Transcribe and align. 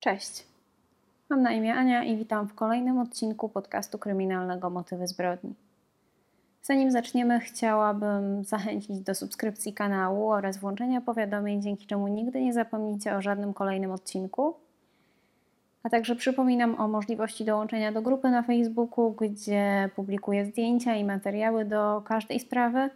Cześć. 0.00 0.46
Mam 1.30 1.42
na 1.42 1.52
imię 1.52 1.74
Ania 1.74 2.04
i 2.04 2.16
witam 2.16 2.48
w 2.48 2.54
kolejnym 2.54 2.98
odcinku 2.98 3.48
podcastu 3.48 3.98
kryminalnego 3.98 4.70
Motywy 4.70 5.06
zbrodni. 5.06 5.54
Zanim 6.62 6.90
zaczniemy, 6.90 7.40
chciałabym 7.40 8.44
zachęcić 8.44 9.00
do 9.00 9.14
subskrypcji 9.14 9.72
kanału 9.72 10.30
oraz 10.30 10.58
włączenia 10.58 11.00
powiadomień, 11.00 11.62
dzięki 11.62 11.86
czemu 11.86 12.08
nigdy 12.08 12.40
nie 12.42 12.52
zapomnicie 12.52 13.16
o 13.16 13.22
żadnym 13.22 13.54
kolejnym 13.54 13.90
odcinku. 13.90 14.54
A 15.82 15.90
także 15.90 16.16
przypominam 16.16 16.80
o 16.80 16.88
możliwości 16.88 17.44
dołączenia 17.44 17.92
do 17.92 18.02
grupy 18.02 18.30
na 18.30 18.42
Facebooku, 18.42 19.10
gdzie 19.10 19.90
publikuję 19.96 20.46
zdjęcia 20.46 20.96
i 20.96 21.04
materiały 21.04 21.64
do 21.64 22.02
każdej 22.04 22.40
sprawy, 22.40 22.90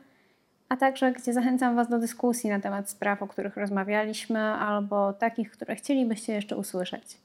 a 0.69 0.77
także 0.77 1.13
gdzie 1.13 1.33
zachęcam 1.33 1.77
Was 1.77 1.89
do 1.89 1.99
dyskusji 1.99 2.51
na 2.51 2.61
temat 2.61 2.91
spraw, 2.91 3.23
o 3.23 3.27
których 3.27 3.57
rozmawialiśmy, 3.57 4.41
albo 4.41 5.13
takich, 5.13 5.51
które 5.51 5.77
chcielibyście 5.77 6.33
jeszcze 6.33 6.57
usłyszeć. 6.57 7.19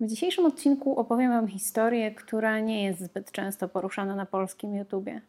W 0.00 0.06
dzisiejszym 0.06 0.46
odcinku 0.46 0.96
opowiem 0.96 1.30
Wam 1.30 1.48
historię, 1.48 2.10
która 2.10 2.60
nie 2.60 2.84
jest 2.84 3.00
zbyt 3.00 3.32
często 3.32 3.68
poruszana 3.68 4.14
na 4.14 4.26
polskim 4.26 4.74
YouTubie. 4.74 5.20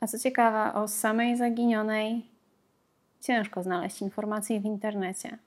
A 0.00 0.06
co 0.06 0.18
ciekawe, 0.18 0.74
o 0.74 0.88
samej 0.88 1.36
zaginionej 1.36 2.26
ciężko 3.20 3.62
znaleźć 3.62 4.02
informacje 4.02 4.60
w 4.60 4.64
internecie. 4.64 5.38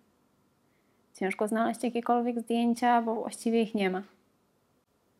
Ciężko 1.14 1.48
znaleźć 1.48 1.84
jakiekolwiek 1.84 2.40
zdjęcia, 2.40 3.02
bo 3.02 3.16
właściwie 3.16 3.62
ich 3.62 3.76
nie 3.76 3.90
ma. 3.90 4.04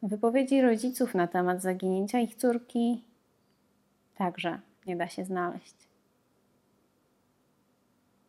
Wypowiedzi 0.04 0.62
rodziców 0.62 1.16
na 1.16 1.28
temat 1.28 1.62
zaginięcia 1.62 2.20
ich 2.20 2.36
córki 2.36 3.04
także 4.16 4.60
nie 4.86 4.96
da 4.96 5.08
się 5.08 5.26
znaleźć. 5.26 5.76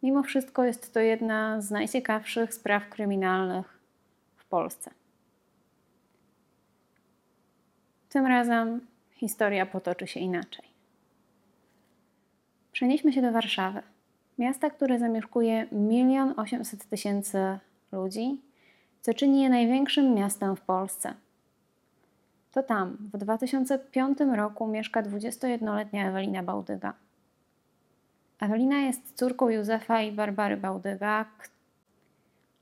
Mimo 0.02 0.23
wszystko 0.23 0.65
jest 0.65 0.95
to 0.95 1.01
jedna 1.01 1.60
z 1.60 1.70
najciekawszych 1.70 2.55
spraw 2.55 2.88
kryminalnych 2.88 3.79
w 4.37 4.45
Polsce. 4.45 4.91
Tym 8.09 8.27
razem 8.27 8.87
historia 9.12 9.66
potoczy 9.66 10.07
się 10.07 10.21
inaczej. 10.21 10.65
Przenieśmy 12.73 13.12
się 13.12 13.23
do 13.23 13.32
Warszawy, 13.32 13.82
miasta, 14.38 14.71
które 14.71 14.99
zamieszkuje 14.99 15.66
1 15.90 16.35
800 16.37 16.85
tysięcy 16.85 17.59
ludzi, 17.93 18.40
co 19.01 19.15
czyni 19.15 19.43
je 19.43 19.49
największym 19.49 20.15
miastem 20.15 20.57
w 20.57 20.60
Polsce. 20.60 21.15
To 22.55 22.63
tam 22.63 22.97
w 23.13 23.19
2005 23.19 24.19
roku 24.37 24.66
mieszka 24.66 25.02
21-letnia 25.02 26.09
Ewelina 26.09 26.43
Bałdyga. 26.43 26.93
Ewelina 28.41 28.79
jest 28.79 29.15
córką 29.15 29.49
Józefa 29.49 30.02
i 30.02 30.13
Barbary 30.13 30.57
Bałdyga 30.57 31.24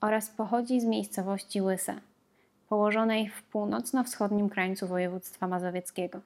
oraz 0.01 0.31
pochodzi 0.31 0.81
z 0.81 0.85
miejscowości 0.85 1.63
Łyse, 1.63 1.95
położonej 2.69 3.29
w 3.29 3.43
północno-wschodnim 3.43 4.49
krańcu 4.49 4.87
województwa 4.87 5.49
mazowieckiego. 5.49 6.21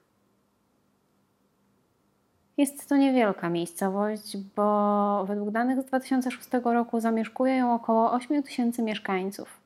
Jest 2.56 2.88
to 2.88 2.96
niewielka 2.96 3.48
miejscowość, 3.48 4.36
bo 4.56 5.24
według 5.24 5.50
danych 5.50 5.82
z 5.82 5.84
2006 5.84 6.48
roku 6.64 7.00
zamieszkuje 7.00 7.56
ją 7.56 7.74
około 7.74 8.12
8 8.12 8.42
tysięcy 8.42 8.82
mieszkańców. 8.82 9.60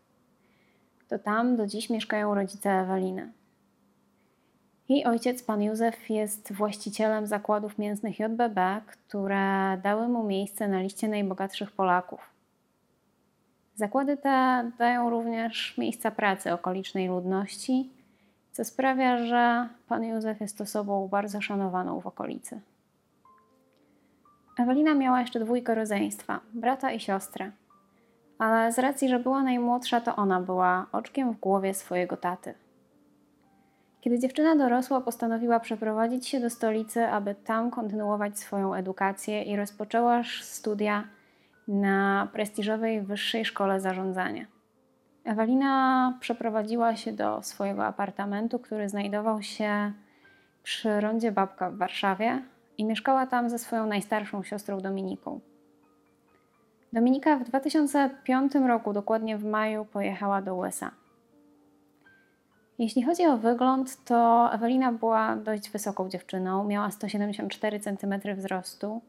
To 1.09 1.19
tam 1.19 1.57
do 1.57 1.67
dziś 1.67 1.91
mieszkają 1.91 2.35
rodzice 2.35 2.71
Eweliny. 2.71 3.40
Jej 4.91 5.05
ojciec, 5.05 5.43
pan 5.43 5.63
Józef, 5.63 6.11
jest 6.11 6.53
właścicielem 6.53 7.27
zakładów 7.27 7.79
mięsnych 7.79 8.19
JBB, 8.19 8.81
które 8.87 9.79
dały 9.83 10.09
mu 10.09 10.25
miejsce 10.25 10.69
na 10.69 10.81
liście 10.81 11.09
najbogatszych 11.09 11.73
Polaków. 11.73 12.21
Zakłady 13.75 14.17
te 14.17 14.71
dają 14.79 15.11
również 15.11 15.79
miejsca 15.79 16.11
pracy 16.11 16.53
okolicznej 16.53 17.09
ludności, 17.09 17.91
co 18.53 18.65
sprawia, 18.65 19.27
że 19.27 19.69
pan 19.89 20.05
Józef 20.05 20.41
jest 20.41 20.61
osobą 20.61 21.09
bardzo 21.09 21.41
szanowaną 21.41 22.01
w 22.01 22.07
okolicy. 22.07 22.61
Ewelina 24.59 24.95
miała 24.95 25.21
jeszcze 25.21 25.41
dwójkę 25.41 25.75
rodzeństwa, 25.75 26.41
brata 26.53 26.93
i 26.93 27.01
siostrę. 27.01 27.51
Ale 28.39 28.73
z 28.73 28.79
racji, 28.79 29.09
że 29.09 29.19
była 29.19 29.43
najmłodsza, 29.43 30.01
to 30.01 30.17
ona 30.17 30.41
była 30.41 30.87
oczkiem 30.93 31.33
w 31.33 31.41
głowie 31.41 31.75
swojego 31.75 32.17
taty. 32.17 32.55
Kiedy 34.01 34.19
dziewczyna 34.19 34.57
dorosła, 34.57 35.01
postanowiła 35.01 35.61
przeprowadzić 35.61 36.29
się 36.29 36.41
do 36.41 36.51
stolicy, 36.51 37.07
aby 37.07 37.35
tam 37.35 37.71
kontynuować 37.71 38.39
swoją 38.39 38.75
edukację 38.75 39.43
i 39.43 39.57
rozpoczęła 39.57 40.23
studia 40.43 41.05
na 41.69 42.29
prestiżowej 42.33 43.03
Wyższej 43.03 43.45
Szkole 43.45 43.81
Zarządzania. 43.81 44.47
Ewelina 45.25 46.15
przeprowadziła 46.21 46.97
się 46.97 47.13
do 47.13 47.43
swojego 47.43 47.87
apartamentu, 47.87 48.59
który 48.59 48.89
znajdował 48.89 49.43
się 49.43 49.93
przy 50.63 51.01
rondzie 51.01 51.33
Babka 51.33 51.71
w 51.71 51.77
Warszawie 51.77 52.43
i 52.79 52.85
mieszkała 52.85 53.27
tam 53.27 53.51
ze 53.51 53.59
swoją 53.59 53.87
najstarszą 53.87 54.43
siostrą 54.43 54.81
Dominiką. 54.81 55.41
Dominika 56.93 57.37
w 57.37 57.45
2005 57.45 58.55
roku, 58.55 58.93
dokładnie 58.93 59.39
w 59.39 59.45
maju, 59.45 59.85
pojechała 59.85 60.43
do 60.43 60.55
USA. 60.55 60.91
Jeśli 62.81 63.03
chodzi 63.03 63.27
o 63.27 63.37
wygląd, 63.37 64.05
to 64.05 64.49
Ewelina 64.53 64.93
była 64.93 65.37
dość 65.37 65.71
wysoką 65.71 66.09
dziewczyną. 66.09 66.65
Miała 66.65 66.91
174 66.91 67.81
cm 67.81 68.37
wzrostu, 68.37 69.01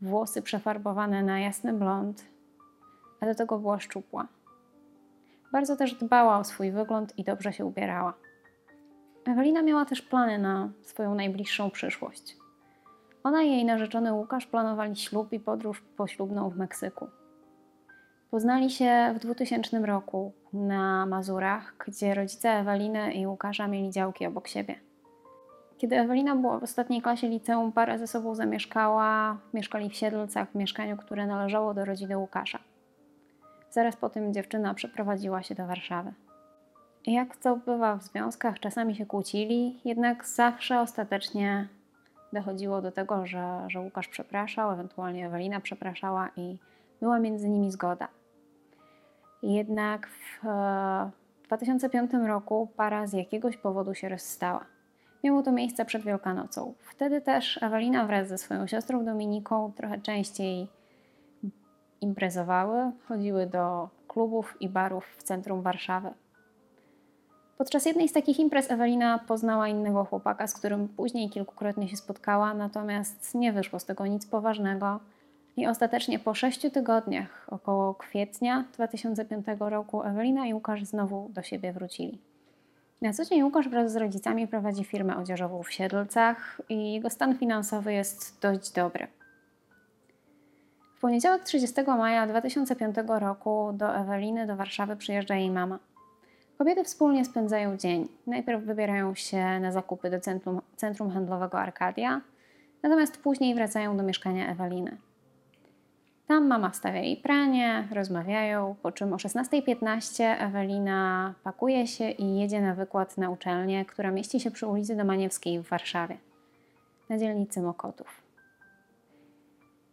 włosy 0.00 0.42
przefarbowane 0.42 1.22
na 1.22 1.40
jasny 1.40 1.72
blond, 1.72 2.24
a 3.20 3.26
do 3.26 3.34
tego 3.34 3.58
była 3.58 3.80
szczupła. 3.80 4.28
Bardzo 5.52 5.76
też 5.76 5.94
dbała 5.94 6.38
o 6.38 6.44
swój 6.44 6.72
wygląd 6.72 7.18
i 7.18 7.24
dobrze 7.24 7.52
się 7.52 7.64
ubierała. 7.64 8.14
Ewelina 9.26 9.62
miała 9.62 9.84
też 9.84 10.02
plany 10.02 10.38
na 10.38 10.68
swoją 10.82 11.14
najbliższą 11.14 11.70
przyszłość. 11.70 12.36
Ona 13.24 13.42
i 13.42 13.50
jej 13.50 13.64
narzeczony 13.64 14.12
Łukasz 14.12 14.46
planowali 14.46 14.96
ślub 14.96 15.32
i 15.32 15.40
podróż 15.40 15.80
poślubną 15.96 16.50
w 16.50 16.56
Meksyku. 16.56 17.08
Poznali 18.32 18.70
się 18.70 19.14
w 19.16 19.18
2000 19.18 19.78
roku 19.78 20.32
na 20.52 21.06
Mazurach, 21.06 21.74
gdzie 21.86 22.14
rodzice 22.14 22.50
Eweliny 22.50 23.14
i 23.14 23.26
Łukasza 23.26 23.68
mieli 23.68 23.90
działki 23.90 24.26
obok 24.26 24.48
siebie. 24.48 24.74
Kiedy 25.78 25.96
Ewelina 25.96 26.36
była 26.36 26.58
w 26.58 26.62
ostatniej 26.62 27.02
klasie 27.02 27.28
liceum, 27.28 27.72
para 27.72 27.98
ze 27.98 28.06
sobą 28.06 28.34
zamieszkała, 28.34 29.38
mieszkali 29.54 29.90
w 29.90 29.94
Siedlcach, 29.94 30.50
w 30.50 30.54
mieszkaniu, 30.54 30.96
które 30.96 31.26
należało 31.26 31.74
do 31.74 31.84
rodziny 31.84 32.18
Łukasza. 32.18 32.58
Zaraz 33.70 33.96
po 33.96 34.10
tym 34.10 34.34
dziewczyna 34.34 34.74
przeprowadziła 34.74 35.42
się 35.42 35.54
do 35.54 35.66
Warszawy. 35.66 36.12
Jak 37.06 37.36
to 37.36 37.56
bywa 37.56 37.96
w 37.96 38.02
związkach, 38.02 38.60
czasami 38.60 38.96
się 38.96 39.06
kłócili, 39.06 39.80
jednak 39.84 40.26
zawsze 40.26 40.80
ostatecznie 40.80 41.68
dochodziło 42.32 42.82
do 42.82 42.92
tego, 42.92 43.26
że, 43.26 43.64
że 43.68 43.80
Łukasz 43.80 44.08
przepraszał, 44.08 44.70
ewentualnie 44.70 45.26
Ewelina 45.26 45.60
przepraszała 45.60 46.28
i 46.36 46.58
była 47.00 47.18
między 47.18 47.48
nimi 47.48 47.70
zgoda. 47.70 48.08
Jednak 49.42 50.08
w 50.08 50.46
2005 51.46 52.14
e, 52.14 52.26
roku 52.26 52.68
para 52.76 53.06
z 53.06 53.12
jakiegoś 53.12 53.56
powodu 53.56 53.94
się 53.94 54.08
rozstała. 54.08 54.64
Miało 55.24 55.42
to 55.42 55.52
miejsce 55.52 55.84
przed 55.84 56.02
Wielkanocą. 56.02 56.74
Wtedy 56.80 57.20
też 57.20 57.62
Ewelina 57.62 58.06
wraz 58.06 58.28
ze 58.28 58.38
swoją 58.38 58.66
siostrą 58.66 59.04
Dominiką 59.04 59.72
trochę 59.76 60.00
częściej 60.00 60.68
imprezowały, 62.00 62.92
chodziły 63.08 63.46
do 63.46 63.88
klubów 64.08 64.56
i 64.60 64.68
barów 64.68 65.06
w 65.18 65.22
centrum 65.22 65.62
Warszawy. 65.62 66.10
Podczas 67.58 67.86
jednej 67.86 68.08
z 68.08 68.12
takich 68.12 68.38
imprez 68.38 68.70
Ewelina 68.70 69.18
poznała 69.18 69.68
innego 69.68 70.04
chłopaka, 70.04 70.46
z 70.46 70.54
którym 70.54 70.88
później 70.88 71.30
kilkukrotnie 71.30 71.88
się 71.88 71.96
spotkała, 71.96 72.54
natomiast 72.54 73.34
nie 73.34 73.52
wyszło 73.52 73.78
z 73.78 73.84
tego 73.84 74.06
nic 74.06 74.26
poważnego. 74.26 75.00
I 75.56 75.66
ostatecznie 75.66 76.18
po 76.18 76.34
sześciu 76.34 76.70
tygodniach, 76.70 77.46
około 77.50 77.94
kwietnia 77.94 78.64
2005 78.74 79.46
roku, 79.58 80.02
Ewelina 80.02 80.46
i 80.46 80.54
Łukasz 80.54 80.84
znowu 80.84 81.28
do 81.28 81.42
siebie 81.42 81.72
wrócili. 81.72 82.18
Na 83.02 83.12
co 83.12 83.24
dzień 83.24 83.42
Łukasz 83.42 83.68
wraz 83.68 83.92
z 83.92 83.96
rodzicami 83.96 84.48
prowadzi 84.48 84.84
firmę 84.84 85.16
odzieżową 85.16 85.62
w 85.62 85.72
Siedlcach 85.72 86.60
i 86.68 86.92
jego 86.92 87.10
stan 87.10 87.38
finansowy 87.38 87.92
jest 87.92 88.40
dość 88.40 88.72
dobry. 88.72 89.06
W 90.96 91.00
poniedziałek 91.00 91.42
30 91.44 91.82
maja 91.86 92.26
2005 92.26 92.96
roku 93.06 93.70
do 93.72 93.96
Eweliny 93.96 94.46
do 94.46 94.56
Warszawy 94.56 94.96
przyjeżdża 94.96 95.34
jej 95.34 95.50
mama. 95.50 95.78
Kobiety 96.58 96.84
wspólnie 96.84 97.24
spędzają 97.24 97.76
dzień. 97.76 98.08
Najpierw 98.26 98.62
wybierają 98.62 99.14
się 99.14 99.60
na 99.60 99.72
zakupy 99.72 100.10
do 100.10 100.20
centrum, 100.20 100.60
centrum 100.76 101.10
handlowego 101.10 101.58
Arkadia, 101.58 102.20
natomiast 102.82 103.22
później 103.22 103.54
wracają 103.54 103.96
do 103.96 104.02
mieszkania 104.02 104.48
Eweliny. 104.48 104.96
Tam 106.32 106.46
mama 106.46 106.72
stawia 106.72 107.00
jej 107.00 107.16
pranie, 107.16 107.88
rozmawiają, 107.92 108.74
po 108.82 108.92
czym 108.92 109.12
o 109.12 109.16
16.15 109.16 110.24
Ewelina 110.38 111.34
pakuje 111.44 111.86
się 111.86 112.10
i 112.10 112.38
jedzie 112.38 112.60
na 112.60 112.74
wykład 112.74 113.18
na 113.18 113.30
uczelnię, 113.30 113.84
która 113.84 114.10
mieści 114.10 114.40
się 114.40 114.50
przy 114.50 114.66
ulicy 114.66 114.96
Domaniewskiej 114.96 115.60
w 115.60 115.68
Warszawie, 115.68 116.16
na 117.08 117.18
dzielnicy 117.18 117.62
Mokotów. 117.62 118.22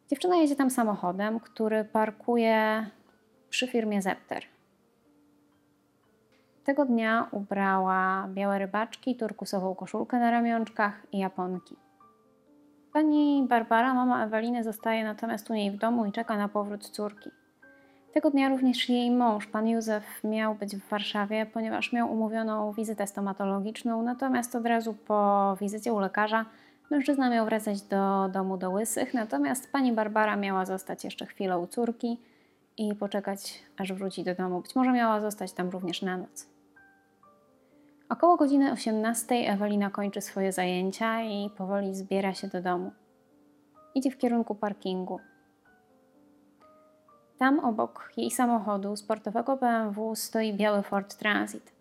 Dziewczyna 0.09 0.35
jedzie 0.35 0.55
tam 0.55 0.69
samochodem, 0.69 1.39
który 1.39 1.83
parkuje 1.85 2.85
przy 3.49 3.67
firmie 3.67 4.01
Zepter. 4.01 4.43
Tego 6.63 6.85
dnia 6.85 7.27
ubrała 7.31 8.27
białe 8.27 8.59
rybaczki, 8.59 9.15
turkusową 9.15 9.75
koszulkę 9.75 10.19
na 10.19 10.31
ramionczkach 10.31 11.07
i 11.11 11.17
japonki. 11.17 11.88
Pani 12.99 13.45
Barbara, 13.49 13.93
mama 13.93 14.25
Eweliny, 14.25 14.63
zostaje 14.63 15.03
natomiast 15.03 15.49
u 15.49 15.53
niej 15.53 15.71
w 15.71 15.77
domu 15.77 16.05
i 16.05 16.11
czeka 16.11 16.37
na 16.37 16.47
powrót 16.47 16.89
córki. 16.89 17.29
Tego 18.13 18.31
dnia 18.31 18.49
również 18.49 18.89
jej 18.89 19.11
mąż, 19.11 19.47
pan 19.47 19.67
Józef, 19.67 20.03
miał 20.23 20.55
być 20.55 20.75
w 20.75 20.89
Warszawie, 20.89 21.45
ponieważ 21.45 21.93
miał 21.93 22.13
umówioną 22.13 22.73
wizytę 22.73 23.07
stomatologiczną, 23.07 24.03
natomiast 24.03 24.55
od 24.55 24.65
razu 24.65 24.93
po 24.93 25.57
wizycie 25.61 25.93
u 25.93 25.99
lekarza 25.99 26.45
mężczyzna 26.91 27.29
miał 27.29 27.45
wracać 27.45 27.81
do 27.81 28.29
domu 28.33 28.57
do 28.57 28.69
Łysych, 28.69 29.13
natomiast 29.13 29.71
pani 29.71 29.93
Barbara 29.93 30.35
miała 30.35 30.65
zostać 30.65 31.03
jeszcze 31.03 31.25
chwilę 31.25 31.59
u 31.59 31.67
córki 31.67 32.19
i 32.77 32.95
poczekać, 32.95 33.63
aż 33.77 33.93
wróci 33.93 34.23
do 34.23 34.35
domu. 34.35 34.61
Być 34.61 34.75
może 34.75 34.91
miała 34.91 35.21
zostać 35.21 35.53
tam 35.53 35.69
również 35.69 36.01
na 36.01 36.17
noc. 36.17 36.58
Około 38.09 38.37
godziny 38.37 38.71
18 38.71 39.35
Ewelina 39.35 39.89
kończy 39.89 40.21
swoje 40.21 40.51
zajęcia 40.51 41.21
i 41.21 41.49
powoli 41.49 41.95
zbiera 41.95 42.33
się 42.33 42.47
do 42.47 42.61
domu. 42.61 42.91
Idzie 43.95 44.11
w 44.11 44.17
kierunku 44.17 44.55
parkingu. 44.55 45.19
Tam 47.37 47.59
obok 47.59 48.11
jej 48.17 48.31
samochodu 48.31 48.95
sportowego 48.95 49.57
BMW 49.57 50.15
stoi 50.15 50.53
biały 50.53 50.83
Ford 50.83 51.15
Transit. 51.15 51.71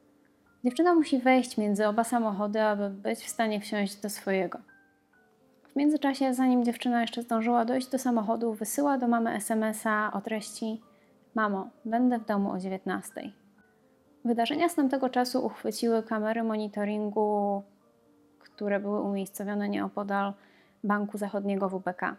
Dziewczyna 0.65 0.95
musi 0.95 1.19
wejść 1.19 1.57
między 1.57 1.87
oba 1.87 2.05
samochody, 2.05 2.63
aby 2.63 2.91
być 2.91 3.19
w 3.19 3.29
stanie 3.29 3.61
wsiąść 3.61 3.97
do 3.97 4.11
swojego. 4.11 4.59
W 5.73 5.77
międzyczasie, 5.77 6.35
zanim 6.35 6.65
dziewczyna 6.65 7.01
jeszcze 7.01 7.23
zdążyła 7.23 7.65
dojść 7.65 7.89
do 7.89 7.99
samochodu, 7.99 8.53
wysyła 8.53 8.99
do 8.99 9.09
mamy 9.09 9.35
SMS-a 9.35 10.13
o 10.13 10.21
treści: 10.21 10.83
Mamo, 11.35 11.69
będę 11.85 12.19
w 12.19 12.25
domu 12.25 12.53
o 12.53 12.59
19. 12.59 13.33
Wydarzenia 14.25 14.69
z 14.69 14.75
tamtego 14.75 15.09
czasu 15.09 15.47
uchwyciły 15.47 16.03
kamery 16.03 16.43
monitoringu, 16.43 17.63
które 18.39 18.81
były 18.81 19.01
umiejscowione 19.01 19.69
nieopodal 19.69 20.33
Banku 20.85 21.19
Zachodniego 21.19 21.69
WBK. 21.69 22.17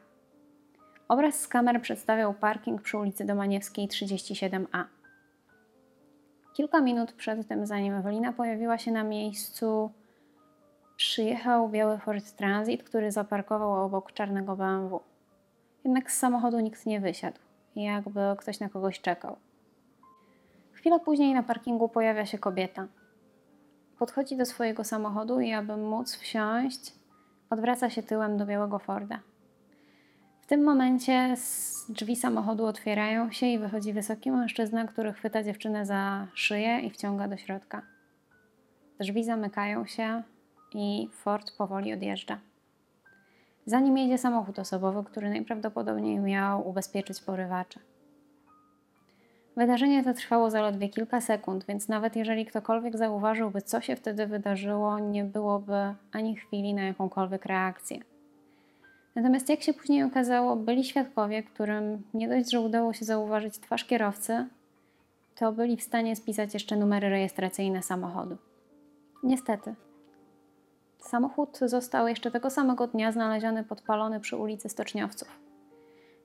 Obraz 1.08 1.40
z 1.40 1.48
kamer 1.48 1.82
przedstawiał 1.82 2.34
parking 2.34 2.82
przy 2.82 2.98
ulicy 2.98 3.26
Domaniewskiej 3.26 3.88
37A. 3.88 4.84
Kilka 6.54 6.82
minut 6.82 7.12
przed 7.12 7.48
tym, 7.48 7.66
zanim 7.66 7.94
Ewelina 7.94 8.34
pojawiła 8.34 8.78
się 8.78 8.92
na 8.92 9.04
miejscu, 9.04 9.92
przyjechał 10.96 11.70
biały 11.70 11.98
Ford 11.98 12.32
Transit, 12.32 12.84
który 12.84 13.12
zaparkował 13.12 13.86
obok 13.86 14.12
czarnego 14.12 14.56
BMW. 14.56 15.00
Jednak 15.84 16.12
z 16.12 16.18
samochodu 16.18 16.60
nikt 16.60 16.86
nie 16.86 17.00
wysiadł, 17.00 17.40
jakby 17.76 18.20
ktoś 18.38 18.60
na 18.60 18.70
kogoś 18.70 19.02
czekał. 19.02 19.36
Chwilę 20.80 21.00
później 21.00 21.34
na 21.34 21.44
parkingu 21.44 21.90
pojawia 21.90 22.26
się 22.26 22.38
kobieta. 22.38 22.88
Podchodzi 23.98 24.38
do 24.38 24.46
swojego 24.46 24.84
samochodu 24.84 25.40
i 25.40 25.54
aby 25.54 25.78
móc 25.78 26.16
wsiąść, 26.16 26.94
odwraca 27.50 27.90
się 27.90 28.04
tyłem 28.04 28.38
do 28.38 28.46
białego 28.46 28.80
Forda. 28.80 29.20
W 30.42 30.46
tym 30.46 30.64
momencie 30.64 31.36
drzwi 31.90 32.16
samochodu 32.16 32.66
otwierają 32.66 33.32
się 33.32 33.46
i 33.46 33.60
wychodzi 33.60 33.94
wysoki 33.94 34.32
mężczyzna, 34.32 34.88
który 34.88 35.14
chwyta 35.14 35.44
dziewczynę 35.44 35.86
za 35.86 36.28
szyję 36.34 36.80
i 36.80 36.90
wciąga 36.90 37.28
do 37.28 37.38
środka. 37.38 37.82
Drzwi 39.00 39.24
zamykają 39.24 39.86
się 39.86 40.24
i 40.74 41.10
Ford 41.14 41.58
powoli 41.58 41.94
odjeżdża. 41.94 42.40
Za 43.66 43.80
nim 43.80 43.98
jedzie 43.98 44.18
samochód 44.18 44.60
osobowy, 44.60 45.04
który 45.04 45.30
najprawdopodobniej 45.30 46.20
miał 46.20 46.70
ubezpieczyć 46.70 47.22
porywacze. 47.22 47.89
Wydarzenie 49.58 50.04
to 50.04 50.14
trwało 50.14 50.50
zaledwie 50.50 50.90
kilka 50.90 51.22
sekund, 51.22 51.66
więc 51.66 51.88
nawet 51.88 52.16
jeżeli 52.16 52.46
ktokolwiek 52.46 52.98
zauważyłby, 52.98 53.62
co 53.62 53.82
się 53.82 53.96
wtedy 53.96 54.28
wydarzyło, 54.28 55.00
nie 55.00 55.24
byłoby 55.24 55.96
ani 56.12 56.36
chwili 56.36 56.74
na 56.74 56.82
jakąkolwiek 56.82 57.46
reakcję. 57.46 58.00
Natomiast 59.16 59.50
jak 59.50 59.62
się 59.62 59.74
później 59.74 60.04
okazało, 60.04 60.56
byli 60.56 60.84
świadkowie, 60.84 61.44
którym 61.44 62.04
nie 62.14 62.30
dość, 62.30 62.52
że 62.52 62.62
udało 62.62 62.94
się 62.94 63.06
zauważyć 63.06 63.60
twarz 63.60 63.86
kierowcy, 63.86 64.48
to 65.36 65.52
byli 65.52 65.78
w 65.78 65.84
stanie 65.84 66.16
spisać 66.16 66.54
jeszcze 66.54 66.76
numery 66.76 67.10
rejestracyjne 67.10 67.84
samochodu. 67.84 68.38
Niestety. 69.24 69.76
Samochód 71.00 71.60
został 71.66 72.08
jeszcze 72.08 72.32
tego 72.32 72.50
samego 72.50 72.88
dnia 72.88 73.12
znaleziony 73.12 73.64
podpalony 73.64 74.20
przy 74.20 74.38
ulicy 74.38 74.70
Stoczniowców. 74.70 75.49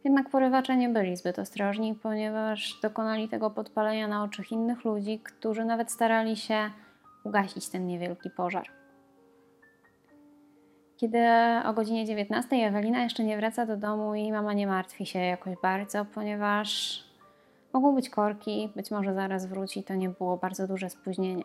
Jednak 0.05 0.29
porywacze 0.29 0.77
nie 0.77 0.89
byli 0.89 1.17
zbyt 1.17 1.39
ostrożni, 1.39 1.95
ponieważ 1.95 2.81
dokonali 2.83 3.29
tego 3.29 3.51
podpalenia 3.51 4.09
na 4.09 4.25
oczach 4.25 4.53
innych 4.53 4.85
ludzi, 4.85 5.21
którzy 5.25 5.65
nawet 5.65 5.93
starali 5.93 6.37
się 6.37 6.71
ugasić 7.25 7.69
ten 7.69 7.87
niewielki 7.87 8.31
pożar. 8.31 8.67
Kiedy 10.97 11.19
o 11.65 11.73
godzinie 11.73 12.07
19 12.07 12.57
Ewelina 12.57 13.03
jeszcze 13.03 13.25
nie 13.25 13.37
wraca 13.37 13.67
do 13.67 13.77
domu, 13.77 14.15
jej 14.15 14.33
mama 14.33 14.53
nie 14.53 14.67
martwi 14.67 15.07
się 15.07 15.19
jakoś 15.19 15.55
bardzo, 15.63 16.05
ponieważ 16.05 17.01
mogą 17.73 17.95
być 17.95 18.11
korki, 18.11 18.73
być 18.77 18.91
może 18.91 19.15
zaraz 19.15 19.47
wróci, 19.47 19.85
to 19.85 19.95
nie 19.95 20.09
było 20.09 20.37
bardzo 20.37 20.67
duże 20.69 20.91
spóźnienie. 20.91 21.45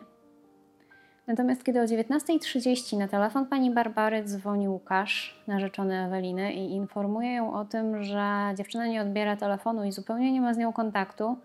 Natomiast 1.30 1.64
kiedy 1.64 1.80
o 1.80 1.84
19.30 1.84 2.98
na 2.98 3.08
telefon 3.08 3.46
pani 3.46 3.70
Barbary 3.70 4.24
dzwoni 4.24 4.68
Łukasz, 4.68 5.42
narzeczony 5.46 6.04
Eweliny, 6.04 6.52
i 6.52 6.72
informuje 6.72 7.34
ją 7.34 7.54
o 7.54 7.64
tym, 7.64 8.04
że 8.04 8.54
dziewczyna 8.56 8.86
nie 8.86 9.02
odbiera 9.02 9.36
telefonu 9.36 9.84
i 9.84 9.92
zupełnie 9.92 10.32
nie 10.32 10.40
ma 10.40 10.54
z 10.54 10.58
nią 10.58 10.72
kontaktu, 10.72 11.36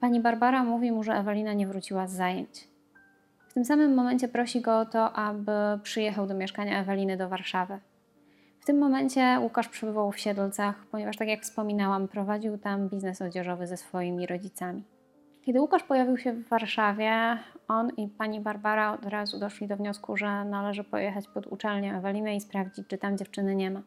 pani 0.00 0.20
Barbara 0.20 0.64
mówi 0.64 0.92
mu, 0.92 1.02
że 1.02 1.12
Ewelina 1.12 1.52
nie 1.52 1.66
wróciła 1.66 2.06
z 2.06 2.12
zajęć. 2.12 2.68
W 3.48 3.54
tym 3.54 3.64
samym 3.64 3.94
momencie 3.94 4.28
prosi 4.28 4.60
go 4.60 4.78
o 4.78 4.86
to, 4.86 5.12
aby 5.12 5.52
przyjechał 5.82 6.26
do 6.26 6.34
mieszkania 6.34 6.80
Eweliny 6.80 7.16
do 7.16 7.28
Warszawy. 7.28 7.78
W 8.60 8.64
tym 8.64 8.78
momencie 8.78 9.38
Łukasz 9.42 9.68
przebywał 9.68 10.12
w 10.12 10.18
Siedlcach, 10.18 10.86
ponieważ, 10.90 11.16
tak 11.16 11.28
jak 11.28 11.40
wspominałam, 11.40 12.08
prowadził 12.08 12.58
tam 12.58 12.88
biznes 12.88 13.22
odzieżowy 13.22 13.66
ze 13.66 13.76
swoimi 13.76 14.26
rodzicami. 14.26 14.84
Kiedy 15.42 15.60
Łukasz 15.60 15.82
pojawił 15.82 16.18
się 16.18 16.32
w 16.32 16.48
Warszawie, 16.48 17.38
on 17.68 17.90
i 17.96 18.08
pani 18.08 18.40
Barbara 18.40 18.92
od 18.92 19.06
razu 19.06 19.38
doszli 19.38 19.66
do 19.66 19.76
wniosku, 19.76 20.16
że 20.16 20.44
należy 20.44 20.84
pojechać 20.84 21.28
pod 21.28 21.46
uczelnię 21.46 21.96
Eweliny 21.96 22.34
i 22.34 22.40
sprawdzić, 22.40 22.86
czy 22.88 22.98
tam 22.98 23.18
dziewczyny 23.18 23.54
nie 23.54 23.70
ma. 23.70 23.82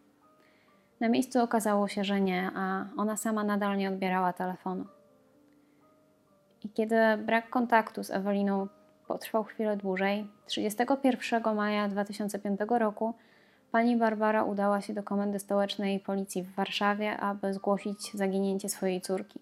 Na 1.00 1.10
miejscu 1.10 1.44
okazało 1.44 1.88
się, 1.88 2.04
że 2.04 2.22
nie, 2.22 2.52
a 2.56 2.86
ona 2.98 3.18
sama 3.18 3.44
nadal 3.44 3.78
nie 3.78 3.90
odbierała 3.90 4.34
telefonu. 4.34 4.86
I 6.64 6.70
kiedy 6.70 6.96
brak 7.18 7.50
kontaktu 7.50 8.04
z 8.04 8.12
Eweliną 8.12 8.68
potrwał 9.08 9.44
chwilę 9.44 9.78
dłużej, 9.78 10.28
31 10.46 11.56
maja 11.56 11.88
2005 11.88 12.60
roku 12.70 13.14
pani 13.72 13.98
Barbara 13.98 14.44
udała 14.44 14.82
się 14.82 14.94
do 14.94 15.04
komendy 15.04 15.40
stołecznej 15.40 16.00
policji 16.00 16.44
w 16.44 16.56
Warszawie, 16.56 17.18
aby 17.18 17.54
zgłosić 17.54 18.14
zaginięcie 18.14 18.70
swojej 18.70 19.02
córki. 19.02 19.40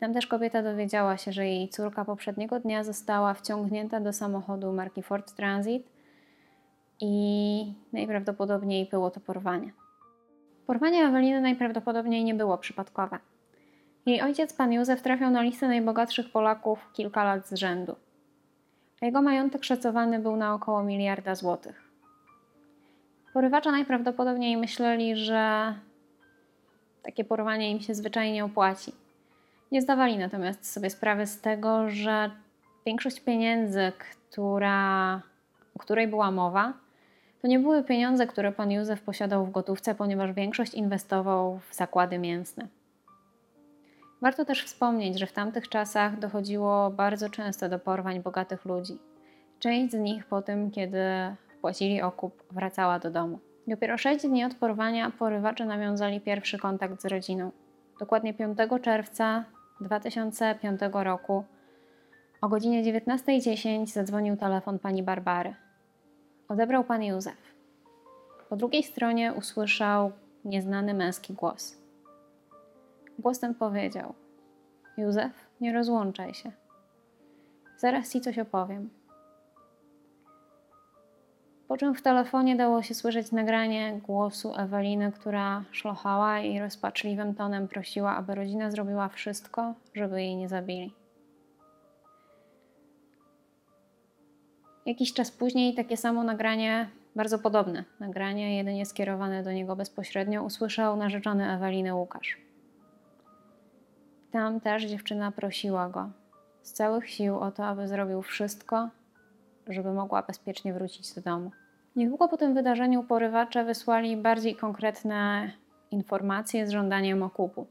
Tam 0.00 0.14
też 0.14 0.26
kobieta 0.26 0.62
dowiedziała 0.62 1.16
się, 1.16 1.32
że 1.32 1.46
jej 1.46 1.68
córka 1.68 2.04
poprzedniego 2.04 2.60
dnia 2.60 2.84
została 2.84 3.34
wciągnięta 3.34 4.00
do 4.00 4.12
samochodu 4.12 4.72
marki 4.72 5.02
Ford 5.02 5.32
Transit 5.32 5.88
i 7.00 7.74
najprawdopodobniej 7.92 8.88
było 8.90 9.10
to 9.10 9.20
porwanie. 9.20 9.72
Porwanie 10.66 11.04
Eweliny 11.04 11.40
najprawdopodobniej 11.40 12.24
nie 12.24 12.34
było 12.34 12.58
przypadkowe. 12.58 13.18
Jej 14.06 14.22
ojciec, 14.22 14.52
pan 14.52 14.72
Józef, 14.72 15.02
trafiał 15.02 15.30
na 15.30 15.42
listę 15.42 15.68
najbogatszych 15.68 16.30
Polaków 16.30 16.92
kilka 16.92 17.24
lat 17.24 17.48
z 17.48 17.54
rzędu. 17.54 17.96
Jego 19.02 19.22
majątek 19.22 19.64
szacowany 19.64 20.18
był 20.18 20.36
na 20.36 20.54
około 20.54 20.82
miliarda 20.82 21.34
złotych. 21.34 21.82
Porywacze 23.32 23.70
najprawdopodobniej 23.70 24.56
myśleli, 24.56 25.16
że 25.16 25.74
takie 27.02 27.24
porwanie 27.24 27.70
im 27.70 27.80
się 27.80 27.94
zwyczajnie 27.94 28.44
opłaci– 28.44 28.92
nie 29.72 29.82
zdawali 29.82 30.18
natomiast 30.18 30.72
sobie 30.72 30.90
sprawy 30.90 31.26
z 31.26 31.40
tego, 31.40 31.90
że 31.90 32.30
większość 32.86 33.20
pieniędzy, 33.20 33.92
która, 33.98 35.22
o 35.74 35.78
której 35.78 36.08
była 36.08 36.30
mowa, 36.30 36.72
to 37.42 37.48
nie 37.48 37.58
były 37.58 37.84
pieniądze, 37.84 38.26
które 38.26 38.52
pan 38.52 38.70
Józef 38.70 39.02
posiadał 39.02 39.46
w 39.46 39.50
gotówce, 39.50 39.94
ponieważ 39.94 40.32
większość 40.32 40.74
inwestował 40.74 41.60
w 41.70 41.74
zakłady 41.74 42.18
mięsne. 42.18 42.68
Warto 44.22 44.44
też 44.44 44.64
wspomnieć, 44.64 45.18
że 45.18 45.26
w 45.26 45.32
tamtych 45.32 45.68
czasach 45.68 46.18
dochodziło 46.18 46.90
bardzo 46.90 47.30
często 47.30 47.68
do 47.68 47.78
porwań 47.78 48.22
bogatych 48.22 48.64
ludzi. 48.64 48.98
Część 49.58 49.92
z 49.92 49.98
nich 49.98 50.26
po 50.26 50.42
tym, 50.42 50.70
kiedy 50.70 51.00
płacili 51.60 52.02
okup, 52.02 52.42
wracała 52.50 52.98
do 52.98 53.10
domu. 53.10 53.38
Dopiero 53.66 53.98
sześć 53.98 54.26
dni 54.26 54.44
od 54.44 54.54
porwania 54.54 55.10
porywacze 55.10 55.64
nawiązali 55.64 56.20
pierwszy 56.20 56.58
kontakt 56.58 57.02
z 57.02 57.04
rodziną. 57.06 57.50
Dokładnie 58.00 58.34
5 58.34 58.58
czerwca 58.82 59.44
2005 59.80 60.80
roku 60.92 61.44
o 62.40 62.48
godzinie 62.48 62.84
19.10 62.84 63.86
zadzwonił 63.86 64.36
telefon 64.36 64.78
pani 64.78 65.02
Barbary. 65.02 65.54
Odebrał 66.48 66.84
pan 66.84 67.02
Józef. 67.02 67.54
Po 68.48 68.56
drugiej 68.56 68.82
stronie 68.82 69.32
usłyszał 69.32 70.12
nieznany 70.44 70.94
męski 70.94 71.32
głos. 71.32 71.76
Głos 73.18 73.40
ten 73.40 73.54
powiedział: 73.54 74.14
Józef, 74.96 75.32
nie 75.60 75.72
rozłączaj 75.72 76.34
się. 76.34 76.52
Zaraz 77.78 78.12
ci 78.12 78.20
coś 78.20 78.38
opowiem. 78.38 78.90
Po 81.68 81.76
czym 81.76 81.94
w 81.94 82.02
telefonie 82.02 82.56
dało 82.56 82.82
się 82.82 82.94
słyszeć 82.94 83.32
nagranie 83.32 84.00
głosu 84.06 84.54
Eweliny, 84.56 85.12
która 85.12 85.64
szlochała 85.72 86.40
i 86.40 86.60
rozpaczliwym 86.60 87.34
tonem 87.34 87.68
prosiła, 87.68 88.16
aby 88.16 88.34
rodzina 88.34 88.70
zrobiła 88.70 89.08
wszystko, 89.08 89.74
żeby 89.94 90.22
jej 90.22 90.36
nie 90.36 90.48
zabili. 90.48 90.94
Jakiś 94.86 95.12
czas 95.12 95.30
później 95.30 95.74
takie 95.74 95.96
samo 95.96 96.24
nagranie, 96.24 96.88
bardzo 97.16 97.38
podobne 97.38 97.84
nagranie, 98.00 98.56
jedynie 98.56 98.86
skierowane 98.86 99.42
do 99.42 99.52
niego 99.52 99.76
bezpośrednio, 99.76 100.42
usłyszał 100.42 100.96
narzeczony 100.96 101.50
Eweliny 101.50 101.94
Łukasz. 101.94 102.38
Tam 104.30 104.60
też 104.60 104.84
dziewczyna 104.84 105.32
prosiła 105.32 105.88
go 105.88 106.10
z 106.62 106.72
całych 106.72 107.10
sił 107.10 107.38
o 107.38 107.50
to, 107.50 107.66
aby 107.66 107.88
zrobił 107.88 108.22
wszystko, 108.22 108.88
żeby 109.68 109.92
mogła 109.92 110.22
bezpiecznie 110.22 110.72
wrócić 110.72 111.14
do 111.14 111.20
domu. 111.20 111.50
Niedługo 111.96 112.28
po 112.28 112.36
tym 112.36 112.54
wydarzeniu 112.54 113.02
porywacze 113.02 113.64
wysłali 113.64 114.16
bardziej 114.16 114.56
konkretne 114.56 115.50
informacje 115.90 116.66
z 116.66 116.70
żądaniem 116.70 117.22
okupu. 117.22 117.66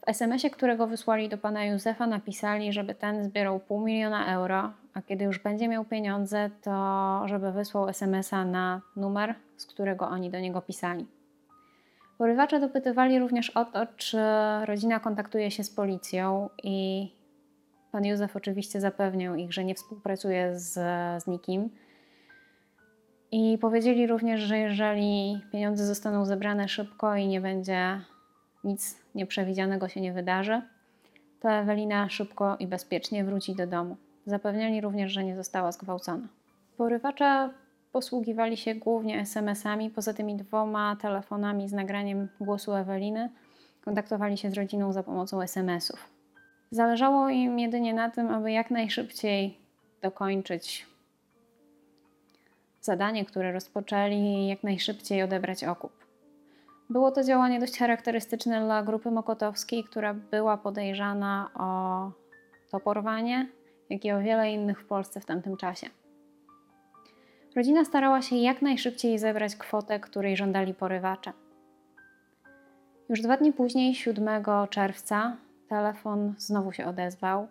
W 0.00 0.08
SMS-ie, 0.08 0.50
którego 0.50 0.86
wysłali 0.86 1.28
do 1.28 1.38
pana 1.38 1.64
Józefa, 1.64 2.06
napisali, 2.06 2.72
żeby 2.72 2.94
ten 2.94 3.24
zbierał 3.24 3.60
pół 3.60 3.80
miliona 3.80 4.34
euro, 4.34 4.72
a 4.94 5.02
kiedy 5.02 5.24
już 5.24 5.38
będzie 5.38 5.68
miał 5.68 5.84
pieniądze, 5.84 6.50
to 6.62 7.22
żeby 7.26 7.52
wysłał 7.52 7.88
SMS-a 7.88 8.44
na 8.44 8.80
numer, 8.96 9.34
z 9.56 9.66
którego 9.66 10.08
oni 10.08 10.30
do 10.30 10.40
niego 10.40 10.62
pisali. 10.62 11.06
Porywacze 12.18 12.60
dopytywali 12.60 13.18
również 13.18 13.50
o 13.50 13.64
to, 13.64 13.86
czy 13.96 14.18
rodzina 14.64 15.00
kontaktuje 15.00 15.50
się 15.50 15.64
z 15.64 15.70
policją 15.70 16.48
i 16.62 17.08
pan 17.92 18.04
Józef 18.04 18.36
oczywiście 18.36 18.80
zapewniał 18.80 19.34
ich, 19.34 19.52
że 19.52 19.64
nie 19.64 19.74
współpracuje 19.74 20.58
z, 20.58 20.72
z 21.22 21.26
nikim. 21.26 21.70
I 23.32 23.58
powiedzieli 23.60 24.06
również, 24.06 24.40
że 24.40 24.58
jeżeli 24.58 25.40
pieniądze 25.52 25.86
zostaną 25.86 26.24
zebrane 26.24 26.68
szybko 26.68 27.16
i 27.16 27.26
nie 27.26 27.40
będzie 27.40 28.00
nic 28.64 28.98
nieprzewidzianego 29.14 29.88
się 29.88 30.00
nie 30.00 30.12
wydarzy, 30.12 30.62
to 31.40 31.50
Ewelina 31.50 32.08
szybko 32.08 32.56
i 32.56 32.66
bezpiecznie 32.66 33.24
wróci 33.24 33.54
do 33.54 33.66
domu. 33.66 33.96
Zapewniali 34.26 34.80
również, 34.80 35.12
że 35.12 35.24
nie 35.24 35.36
została 35.36 35.72
zgwałcona. 35.72 36.28
Porywacze 36.76 37.50
posługiwali 37.92 38.56
się 38.56 38.74
głównie 38.74 39.20
SMS-ami, 39.20 39.90
poza 39.90 40.14
tymi 40.14 40.36
dwoma 40.36 40.96
telefonami 40.96 41.68
z 41.68 41.72
nagraniem 41.72 42.28
głosu 42.40 42.74
Eweliny 42.74 43.30
kontaktowali 43.84 44.38
się 44.38 44.50
z 44.50 44.54
rodziną 44.54 44.92
za 44.92 45.02
pomocą 45.02 45.42
SMS-ów. 45.42 46.17
Zależało 46.70 47.28
im 47.28 47.58
jedynie 47.58 47.94
na 47.94 48.10
tym, 48.10 48.28
aby 48.28 48.52
jak 48.52 48.70
najszybciej 48.70 49.58
dokończyć 50.02 50.86
zadanie, 52.80 53.24
które 53.24 53.52
rozpoczęli, 53.52 54.16
i 54.16 54.48
jak 54.48 54.62
najszybciej 54.62 55.22
odebrać 55.22 55.64
okup. 55.64 55.92
Było 56.90 57.10
to 57.10 57.24
działanie 57.24 57.60
dość 57.60 57.78
charakterystyczne 57.78 58.64
dla 58.64 58.82
grupy 58.82 59.10
Mokotowskiej, 59.10 59.84
która 59.84 60.14
była 60.14 60.56
podejrzana 60.56 61.50
o 61.54 62.10
to 62.70 62.80
porwanie, 62.80 63.48
jak 63.90 64.04
i 64.04 64.12
o 64.12 64.20
wiele 64.20 64.52
innych 64.52 64.80
w 64.80 64.86
Polsce 64.86 65.20
w 65.20 65.26
tamtym 65.26 65.56
czasie. 65.56 65.86
Rodzina 67.56 67.84
starała 67.84 68.22
się 68.22 68.36
jak 68.36 68.62
najszybciej 68.62 69.18
zebrać 69.18 69.56
kwotę, 69.56 70.00
której 70.00 70.36
żądali 70.36 70.74
porywacze. 70.74 71.32
Już 73.08 73.20
dwa 73.20 73.36
dni 73.36 73.52
później, 73.52 73.94
7 73.94 74.28
czerwca, 74.70 75.36
telefon 75.68 76.34
znowu 76.38 76.72
się 76.72 76.86
odezwał. 76.86 77.48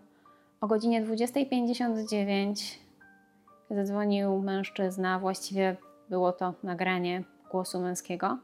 O 0.61 0.67
godzinie 0.67 1.05
20.59 1.05 2.77
zadzwonił 3.71 4.39
mężczyzna, 4.39 5.19
właściwie 5.19 5.75
było 6.09 6.31
to 6.31 6.53
nagranie 6.63 7.23
głosu 7.51 7.79
męskiego, 7.79 8.37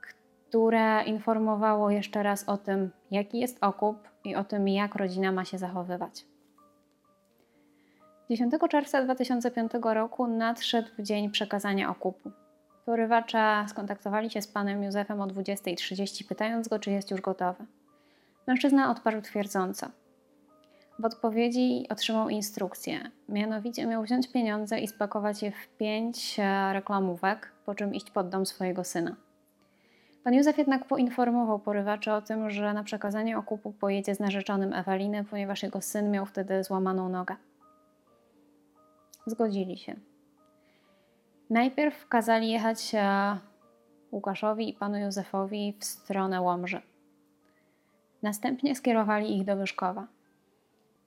które 0.00 1.04
informowało 1.04 1.90
jeszcze 1.90 2.22
raz 2.22 2.48
o 2.48 2.56
tym, 2.56 2.90
jaki 3.10 3.38
jest 3.38 3.58
okup 3.60 4.08
i 4.24 4.36
o 4.36 4.44
tym, 4.44 4.68
jak 4.68 4.94
rodzina 4.94 5.32
ma 5.32 5.44
się 5.44 5.58
zachowywać. 5.58 6.24
10 8.30 8.54
czerwca 8.70 9.04
2005 9.04 9.72
roku 9.82 10.26
nadszedł 10.26 10.88
dzień 10.98 11.30
przekazania 11.30 11.90
okupu. 11.90 12.30
Porywacze 12.86 13.64
skontaktowali 13.68 14.30
się 14.30 14.42
z 14.42 14.48
panem 14.48 14.82
Józefem 14.82 15.20
o 15.20 15.26
20.30, 15.26 16.28
pytając 16.28 16.68
go, 16.68 16.78
czy 16.78 16.90
jest 16.90 17.10
już 17.10 17.20
gotowy. 17.20 17.66
Mężczyzna 18.48 18.90
odparł 18.90 19.20
twierdząco. 19.22 19.86
W 20.98 21.04
odpowiedzi 21.04 21.86
otrzymał 21.90 22.28
instrukcję. 22.28 23.10
Mianowicie 23.28 23.86
miał 23.86 24.02
wziąć 24.02 24.32
pieniądze 24.32 24.80
i 24.80 24.88
spakować 24.88 25.42
je 25.42 25.52
w 25.52 25.68
pięć 25.68 26.36
e, 26.40 26.72
reklamówek, 26.72 27.52
po 27.66 27.74
czym 27.74 27.94
iść 27.94 28.10
pod 28.10 28.28
dom 28.28 28.46
swojego 28.46 28.84
syna. 28.84 29.16
Pan 30.24 30.34
Józef 30.34 30.58
jednak 30.58 30.86
poinformował 30.86 31.58
porywaczy 31.58 32.12
o 32.12 32.22
tym, 32.22 32.50
że 32.50 32.72
na 32.72 32.84
przekazanie 32.84 33.38
okupu 33.38 33.72
pojedzie 33.72 34.14
z 34.14 34.20
narzeczonym 34.20 34.72
Eweliny, 34.72 35.24
ponieważ 35.24 35.62
jego 35.62 35.80
syn 35.80 36.10
miał 36.10 36.26
wtedy 36.26 36.64
złamaną 36.64 37.08
nogę. 37.08 37.36
Zgodzili 39.26 39.78
się. 39.78 39.96
Najpierw 41.50 42.08
kazali 42.08 42.50
jechać 42.50 42.94
e, 42.94 43.38
Łukaszowi 44.12 44.68
i 44.68 44.74
panu 44.74 44.98
Józefowi 44.98 45.76
w 45.80 45.84
stronę 45.84 46.40
Łomży. 46.40 46.87
Następnie 48.22 48.76
skierowali 48.76 49.36
ich 49.36 49.44
do 49.44 49.56
Wyszkowa. 49.56 50.06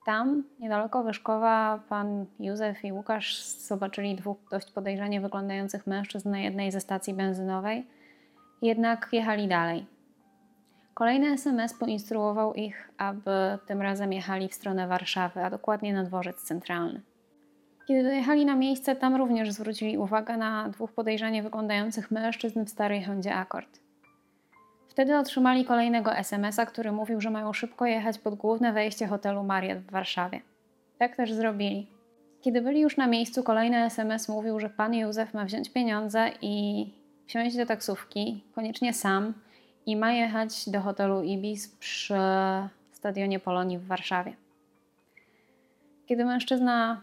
Tam, 0.06 0.44
niedaleko 0.60 1.04
Wyszkowa, 1.04 1.80
pan 1.90 2.26
Józef 2.40 2.86
i 2.86 2.92
Łukasz 2.92 3.44
zobaczyli 3.44 4.16
dwóch 4.16 4.38
dość 4.52 4.72
podejrzanie 4.72 5.22
wyglądających 5.22 5.88
mężczyzn 5.88 6.30
na 6.30 6.40
jednej 6.40 6.72
ze 6.72 6.82
stacji 6.82 7.14
benzynowej, 7.14 7.88
jednak 8.62 9.10
jechali 9.12 9.48
dalej. 9.48 9.86
Kolejny 10.94 11.28
SMS 11.28 11.74
poinstruował 11.74 12.54
ich, 12.54 12.92
aby 12.98 13.58
tym 13.68 13.82
razem 13.82 14.14
jechali 14.14 14.50
w 14.50 14.54
stronę 14.54 14.88
Warszawy, 14.88 15.44
a 15.44 15.50
dokładnie 15.50 15.94
na 15.94 16.04
dworzec 16.04 16.44
centralny. 16.44 17.02
Kiedy 17.88 18.04
dojechali 18.04 18.46
na 18.46 18.56
miejsce, 18.56 18.96
tam 18.96 19.16
również 19.16 19.52
zwrócili 19.52 19.98
uwagę 19.98 20.38
na 20.38 20.70
dwóch 20.70 20.92
podejrzanie 20.92 21.44
wyglądających 21.44 22.12
mężczyzn 22.12 22.66
w 22.66 22.70
starej 22.70 23.04
Hondzie 23.04 23.36
Accord. 23.36 23.80
Wtedy 24.92 25.18
otrzymali 25.18 25.66
kolejnego 25.66 26.16
SMS-a, 26.16 26.66
który 26.66 26.92
mówił, 26.92 27.22
że 27.22 27.30
mają 27.30 27.54
szybko 27.54 27.86
jechać 27.86 28.18
pod 28.18 28.36
główne 28.36 28.74
wejście 28.74 29.08
hotelu 29.08 29.44
Mariat 29.44 29.80
w 29.80 29.92
Warszawie. 29.92 30.42
Tak 30.98 31.16
też 31.16 31.34
zrobili. 31.34 31.88
Kiedy 32.42 32.62
byli 32.62 32.80
już 32.80 32.98
na 32.98 33.08
miejscu, 33.08 33.44
kolejny 33.44 33.78
SMS 33.78 34.30
mówił, 34.30 34.60
że 34.60 34.70
pan 34.70 34.94
Józef 34.94 35.34
ma 35.34 35.46
wziąć 35.46 35.70
pieniądze 35.70 36.30
i 36.42 36.86
wsiąść 37.26 37.58
do 37.58 37.66
taksówki, 37.66 38.44
koniecznie 38.56 38.94
sam, 38.94 39.34
i 39.86 39.96
ma 39.96 40.12
jechać 40.12 40.70
do 40.70 40.82
hotelu 40.82 41.24
Ibis 41.24 41.68
przy 41.68 42.16
stadionie 42.92 43.40
Polonii 43.40 43.78
w 43.78 43.88
Warszawie. 43.88 44.34
Kiedy 46.06 46.26
mężczyzna 46.26 47.02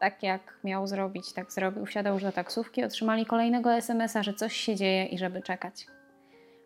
tak 0.00 0.22
jak 0.22 0.58
miał 0.64 0.86
zrobić, 0.86 1.32
tak 1.32 1.52
zrobił, 1.52 1.86
wsiadał 1.86 2.14
już 2.14 2.22
do 2.22 2.32
taksówki, 2.32 2.84
otrzymali 2.84 3.26
kolejnego 3.26 3.72
SMS-a, 3.72 4.22
że 4.22 4.34
coś 4.34 4.56
się 4.56 4.76
dzieje 4.76 5.04
i 5.04 5.18
żeby 5.18 5.42
czekać. 5.42 5.86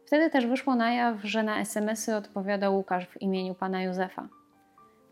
Wtedy 0.08 0.30
też 0.30 0.46
wyszło 0.46 0.74
na 0.74 0.92
jaw, 0.92 1.16
że 1.22 1.42
na 1.42 1.60
SMS-y 1.60 2.16
odpowiada 2.16 2.70
Łukasz 2.70 3.06
w 3.06 3.22
imieniu 3.22 3.54
pana 3.54 3.82
Józefa. 3.82 4.28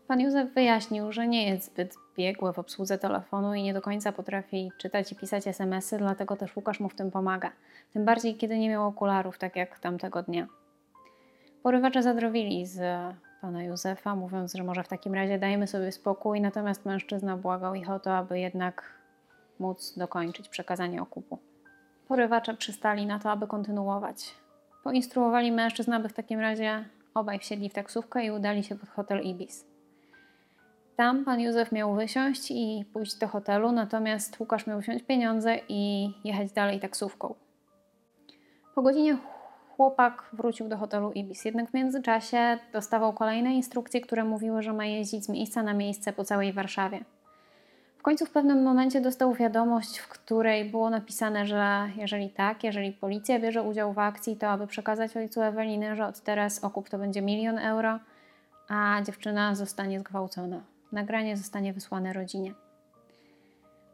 Pan 0.07 0.21
Józef 0.21 0.53
wyjaśnił, 0.53 1.11
że 1.11 1.27
nie 1.27 1.49
jest 1.49 1.65
zbyt 1.65 1.95
biegły 2.15 2.53
w 2.53 2.59
obsłudze 2.59 2.97
telefonu 2.97 3.53
i 3.53 3.63
nie 3.63 3.73
do 3.73 3.81
końca 3.81 4.11
potrafi 4.11 4.71
czytać 4.77 5.11
i 5.11 5.15
pisać 5.15 5.47
SMS-y, 5.47 5.97
dlatego 5.97 6.35
też 6.35 6.55
Łukasz 6.55 6.79
mu 6.79 6.89
w 6.89 6.95
tym 6.95 7.11
pomaga. 7.11 7.51
Tym 7.93 8.05
bardziej, 8.05 8.35
kiedy 8.35 8.59
nie 8.59 8.69
miał 8.69 8.87
okularów, 8.87 9.37
tak 9.37 9.55
jak 9.55 9.79
tamtego 9.79 10.23
dnia. 10.23 10.47
Porywacze 11.63 12.03
zadrowili 12.03 12.65
z 12.65 12.79
pana 13.41 13.63
Józefa, 13.63 14.15
mówiąc, 14.15 14.53
że 14.53 14.63
może 14.63 14.83
w 14.83 14.87
takim 14.87 15.13
razie 15.13 15.39
dajmy 15.39 15.67
sobie 15.67 15.91
spokój, 15.91 16.41
natomiast 16.41 16.85
mężczyzna 16.85 17.37
błagał 17.37 17.75
ich 17.75 17.89
o 17.89 17.99
to, 17.99 18.17
aby 18.17 18.39
jednak 18.39 18.83
móc 19.59 19.97
dokończyć 19.97 20.49
przekazanie 20.49 21.01
okupu. 21.01 21.39
Porywacze 22.07 22.53
przystali 22.53 23.05
na 23.05 23.19
to, 23.19 23.31
aby 23.31 23.47
kontynuować. 23.47 24.46
Poinstruowali 24.87 25.51
mężczyzn, 25.51 25.93
aby 25.93 26.09
w 26.09 26.13
takim 26.13 26.39
razie 26.39 26.85
obaj 27.13 27.39
wsiedli 27.39 27.69
w 27.69 27.73
taksówkę 27.73 28.25
i 28.25 28.31
udali 28.31 28.63
się 28.63 28.75
pod 28.75 28.89
hotel 28.89 29.21
Ibis. 29.21 29.65
Tam 30.95 31.25
pan 31.25 31.39
Józef 31.39 31.71
miał 31.71 31.95
wysiąść 31.95 32.51
i 32.51 32.85
pójść 32.93 33.15
do 33.17 33.27
hotelu, 33.27 33.71
natomiast 33.71 34.39
Łukasz 34.39 34.67
miał 34.67 34.79
wziąć 34.79 35.03
pieniądze 35.03 35.59
i 35.69 36.11
jechać 36.23 36.51
dalej 36.51 36.79
taksówką. 36.79 37.35
Po 38.75 38.81
godzinie 38.81 39.17
chłopak 39.75 40.29
wrócił 40.33 40.69
do 40.69 40.77
hotelu 40.77 41.11
Ibis. 41.11 41.45
Jednak 41.45 41.69
w 41.69 41.73
międzyczasie 41.73 42.57
dostawał 42.73 43.13
kolejne 43.13 43.53
instrukcje, 43.53 44.01
które 44.01 44.23
mówiły, 44.23 44.61
że 44.61 44.73
ma 44.73 44.85
jeździć 44.85 45.25
z 45.25 45.29
miejsca 45.29 45.63
na 45.63 45.73
miejsce 45.73 46.13
po 46.13 46.23
całej 46.23 46.53
Warszawie. 46.53 47.03
W 47.97 48.01
końcu 48.01 48.25
w 48.25 48.29
pewnym 48.29 48.63
momencie 48.63 49.01
dostał 49.01 49.33
wiadomość, 49.33 49.97
w 49.97 50.07
której 50.07 50.65
było 50.65 50.89
napisane, 50.89 51.45
że 51.45 51.89
jeżeli 51.95 52.29
tak, 52.29 52.63
jeżeli 52.63 52.91
policja 52.91 53.39
bierze 53.39 53.63
udział 53.63 53.93
w 53.93 53.99
akcji, 53.99 54.35
to 54.35 54.47
aby 54.49 54.67
przekazać 54.67 55.17
ojcu 55.17 55.41
Eweliny, 55.41 55.95
że 55.95 56.05
od 56.07 56.19
teraz 56.19 56.63
okup 56.63 56.89
to 56.89 56.97
będzie 56.97 57.21
milion 57.21 57.57
euro, 57.57 57.99
a 58.69 59.01
dziewczyna 59.05 59.55
zostanie 59.55 59.99
zgwałcona. 59.99 60.61
Nagranie 60.91 61.37
zostanie 61.37 61.73
wysłane 61.73 62.13
rodzinie. 62.13 62.53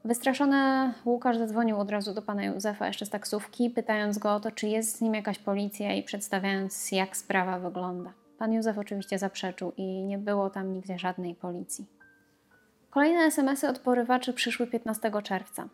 Wystraszony 0.05 0.93
Łukasz 1.05 1.37
zadzwonił 1.37 1.79
od 1.79 1.91
razu 1.91 2.13
do 2.13 2.21
pana 2.21 2.45
Józefa 2.45 2.87
jeszcze 2.87 3.05
z 3.05 3.09
taksówki, 3.09 3.69
pytając 3.69 4.17
go 4.17 4.35
o 4.35 4.39
to, 4.39 4.51
czy 4.51 4.67
jest 4.67 4.97
z 4.97 5.01
nim 5.01 5.15
jakaś 5.15 5.39
policja 5.39 5.93
i 5.93 6.03
przedstawiając, 6.03 6.91
jak 6.91 7.17
sprawa 7.17 7.59
wygląda. 7.59 8.13
Pan 8.37 8.53
Józef 8.53 8.77
oczywiście 8.77 9.19
zaprzeczył 9.19 9.71
i 9.77 10.03
nie 10.03 10.17
było 10.17 10.49
tam 10.49 10.73
nigdzie 10.73 10.99
żadnej 10.99 11.35
policji. 11.35 11.85
Kolejne 12.93 13.19
SMS-y 13.19 13.69
od 13.69 13.79
porywaczy 13.79 14.33
przyszły 14.33 14.67
15 14.67 15.11
czerwca. 15.23 15.67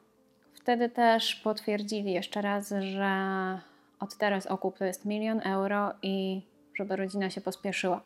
Wtedy 0.54 0.90
też 0.90 1.36
potwierdzili 1.36 2.14
jeszcze 2.14 2.42
raz, 2.42 2.74
że 2.80 3.12
od 4.00 4.18
teraz 4.18 4.48
okup 4.48 4.78
to 4.78 4.86
jest 4.86 5.06
milion 5.06 5.42
euro 5.44 5.94
i 6.02 6.42
żeby 6.76 6.96
rodzina 6.96 7.30
się 7.30 7.42
pospieszyła. 7.42 8.02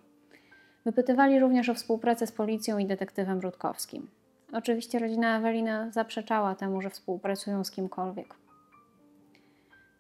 Wypytywali 0.86 1.39
również 1.39 1.70
o 1.70 1.74
współpracę 1.74 2.27
z 2.27 2.32
policją 2.32 2.77
i 2.77 2.86
detektywem 2.86 3.39
Rutkowskim. 3.39 4.08
Oczywiście 4.53 5.00
rodzina 5.00 5.38
Eweliny 5.38 5.91
zaprzeczała 5.91 6.55
temu, 6.55 6.82
że 6.82 6.89
współpracują 6.89 7.63
z 7.63 7.72
kimkolwiek. 7.72 8.36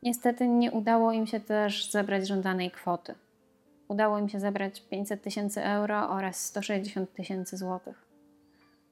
Niestety 0.03 0.47
nie 0.47 0.71
udało 0.71 1.11
im 1.11 1.27
się 1.27 1.39
też 1.39 1.91
zebrać 1.91 2.27
żądanej 2.27 2.71
kwoty. 2.71 3.15
Udało 3.87 4.19
im 4.19 4.29
się 4.29 4.39
zebrać 4.39 4.81
500 4.81 5.21
tysięcy 5.21 5.63
euro 5.63 6.09
oraz 6.09 6.45
160 6.45 7.13
tysięcy 7.13 7.57
złotych. 7.57 8.02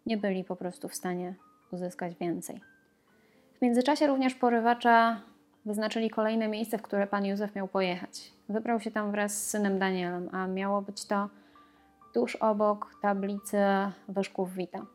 Nie 0.06 0.18
byli 0.18 0.44
po 0.44 0.56
prostu 0.56 0.90
w 0.90 0.96
stanie 0.96 1.36
uzyskać 1.72 2.16
więcej. 2.16 2.62
W 3.58 3.62
międzyczasie 3.62 4.08
również 4.08 4.36
porywacza 4.36 5.22
wyznaczyli 5.66 6.10
kolejne 6.10 6.48
miejsce, 6.48 6.78
w 6.78 6.82
które 6.82 7.08
pan 7.08 7.26
Józef 7.26 7.56
miał 7.56 7.68
pojechać. 7.68 8.32
Wybrał 8.50 8.80
się 8.80 8.92
tam 8.92 9.12
wraz 9.12 9.44
z 9.44 9.50
synem 9.50 9.80
Danielem, 9.80 10.30
a 10.32 10.48
miało 10.48 10.82
być 10.82 11.06
to 11.06 11.30
tuż 12.14 12.36
obok 12.36 12.96
tablicy 13.02 13.58
Wyszków 14.08 14.54
Wita. 14.54 14.86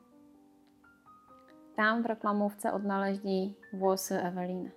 Tam 1.76 2.02
w 2.02 2.06
reklamówce 2.06 2.72
odnaleźli 2.72 3.54
włosy 3.72 4.22
Eweliny. 4.22 4.70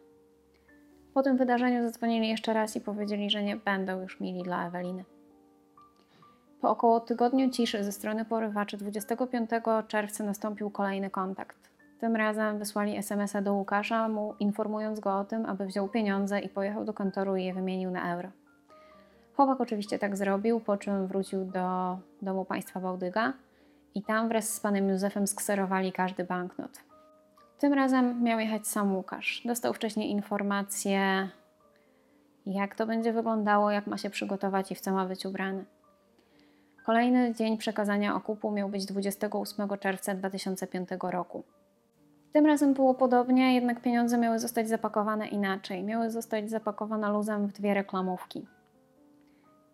Po 1.13 1.23
tym 1.23 1.37
wydarzeniu 1.37 1.83
zadzwonili 1.83 2.29
jeszcze 2.29 2.53
raz 2.53 2.75
i 2.75 2.81
powiedzieli, 2.81 3.29
że 3.29 3.43
nie 3.43 3.55
będą 3.55 4.01
już 4.01 4.19
mili 4.19 4.43
dla 4.43 4.67
Eweliny. 4.67 5.05
Po 6.61 6.69
około 6.69 6.99
tygodniu 6.99 7.49
ciszy 7.49 7.83
ze 7.83 7.91
strony 7.91 8.25
porywaczy 8.25 8.77
25 8.77 9.49
czerwca 9.87 10.23
nastąpił 10.23 10.69
kolejny 10.69 11.09
kontakt. 11.09 11.69
Tym 11.99 12.15
razem 12.15 12.59
wysłali 12.59 12.97
SMS-a 12.97 13.41
do 13.41 13.53
Łukasza, 13.53 14.09
mu 14.09 14.35
informując 14.39 14.99
go 14.99 15.19
o 15.19 15.25
tym, 15.25 15.45
aby 15.45 15.65
wziął 15.65 15.87
pieniądze 15.87 16.39
i 16.39 16.49
pojechał 16.49 16.85
do 16.85 16.93
kontoru 16.93 17.35
i 17.35 17.45
je 17.45 17.53
wymienił 17.53 17.91
na 17.91 18.15
euro. 18.15 18.29
Chłopak 19.35 19.61
oczywiście 19.61 19.99
tak 19.99 20.17
zrobił, 20.17 20.59
po 20.59 20.77
czym 20.77 21.07
wrócił 21.07 21.45
do 21.45 21.97
domu 22.21 22.45
państwa 22.45 22.79
Bałdyga 22.79 23.33
i 23.95 24.03
tam 24.03 24.27
wraz 24.27 24.49
z 24.49 24.59
panem 24.59 24.89
Józefem 24.89 25.27
skserowali 25.27 25.91
każdy 25.91 26.23
banknot. 26.23 26.71
Tym 27.59 27.73
razem 27.73 28.23
miał 28.23 28.39
jechać 28.39 28.67
sam 28.67 28.95
Łukasz. 28.95 29.41
Dostał 29.45 29.73
wcześniej 29.73 30.11
informację, 30.11 31.29
jak 32.45 32.75
to 32.75 32.85
będzie 32.85 33.13
wyglądało, 33.13 33.71
jak 33.71 33.87
ma 33.87 33.97
się 33.97 34.09
przygotować 34.09 34.71
i 34.71 34.75
w 34.75 34.81
co 34.81 34.91
ma 34.91 35.05
być 35.05 35.25
ubrany. 35.25 35.65
Kolejny 36.89 37.33
dzień 37.33 37.57
przekazania 37.57 38.15
okupu 38.15 38.51
miał 38.51 38.69
być 38.69 38.85
28 38.85 39.69
czerwca 39.79 40.15
2005 40.15 40.89
roku. 41.01 41.43
Tym 42.33 42.45
razem 42.45 42.73
było 42.73 42.93
podobnie, 42.93 43.55
jednak 43.55 43.81
pieniądze 43.81 44.17
miały 44.17 44.39
zostać 44.39 44.69
zapakowane 44.69 45.27
inaczej. 45.27 45.83
Miały 45.83 46.11
zostać 46.11 46.49
zapakowane 46.49 47.09
luzem 47.11 47.47
w 47.47 47.53
dwie 47.53 47.73
reklamówki. 47.73 48.47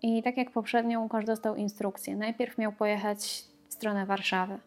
I 0.02 0.24
tak 0.24 0.38
jak 0.38 0.52
poprzednio, 0.52 1.02
Łukasz 1.02 1.26
dostał 1.26 1.56
instrukcję. 1.56 2.16
Najpierw 2.16 2.58
miał 2.58 2.72
pojechać 2.72 3.46
w 3.70 3.74
stronę 3.74 4.06
Warszawy. 4.06 4.58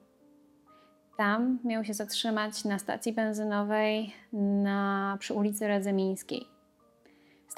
Tam 1.16 1.58
miał 1.64 1.84
się 1.84 1.94
zatrzymać 1.94 2.64
na 2.64 2.78
stacji 2.78 3.12
benzynowej 3.12 4.12
na, 4.32 5.16
przy 5.20 5.34
ulicy 5.34 5.68
Radzymińskiej. 5.68 6.57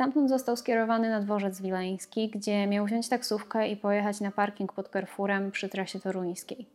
Stamtąd 0.00 0.28
został 0.30 0.56
skierowany 0.56 1.10
na 1.10 1.20
dworzec 1.20 1.60
wileński, 1.60 2.28
gdzie 2.28 2.66
miał 2.66 2.86
wziąć 2.86 3.08
taksówkę 3.08 3.68
i 3.68 3.76
pojechać 3.76 4.20
na 4.20 4.30
parking 4.30 4.72
pod 4.72 4.88
Carrefourem 4.88 5.50
przy 5.50 5.68
trasie 5.68 6.00
toruńskiej. 6.00 6.66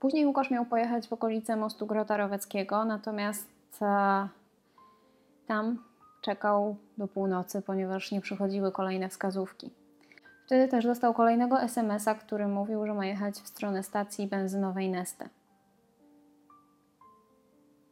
Później 0.00 0.26
Łukasz 0.26 0.50
miał 0.50 0.64
pojechać 0.64 1.08
w 1.08 1.12
okolice 1.12 1.56
mostu 1.56 1.86
Grota 1.86 2.16
Roweckiego, 2.16 2.84
natomiast 2.84 3.48
e, 3.82 4.28
tam 5.46 5.84
czekał 6.22 6.76
do 6.98 7.08
północy, 7.08 7.62
ponieważ 7.62 8.12
nie 8.12 8.20
przychodziły 8.20 8.72
kolejne 8.72 9.08
wskazówki. 9.08 9.70
Wtedy 10.46 10.68
też 10.68 10.84
dostał 10.84 11.14
kolejnego 11.14 11.60
SMS-a, 11.60 12.14
który 12.14 12.46
mówił, 12.46 12.86
że 12.86 12.94
ma 12.94 13.06
jechać 13.06 13.34
w 13.34 13.48
stronę 13.48 13.82
stacji 13.82 14.26
benzynowej 14.26 14.90
Neste. 14.90 15.28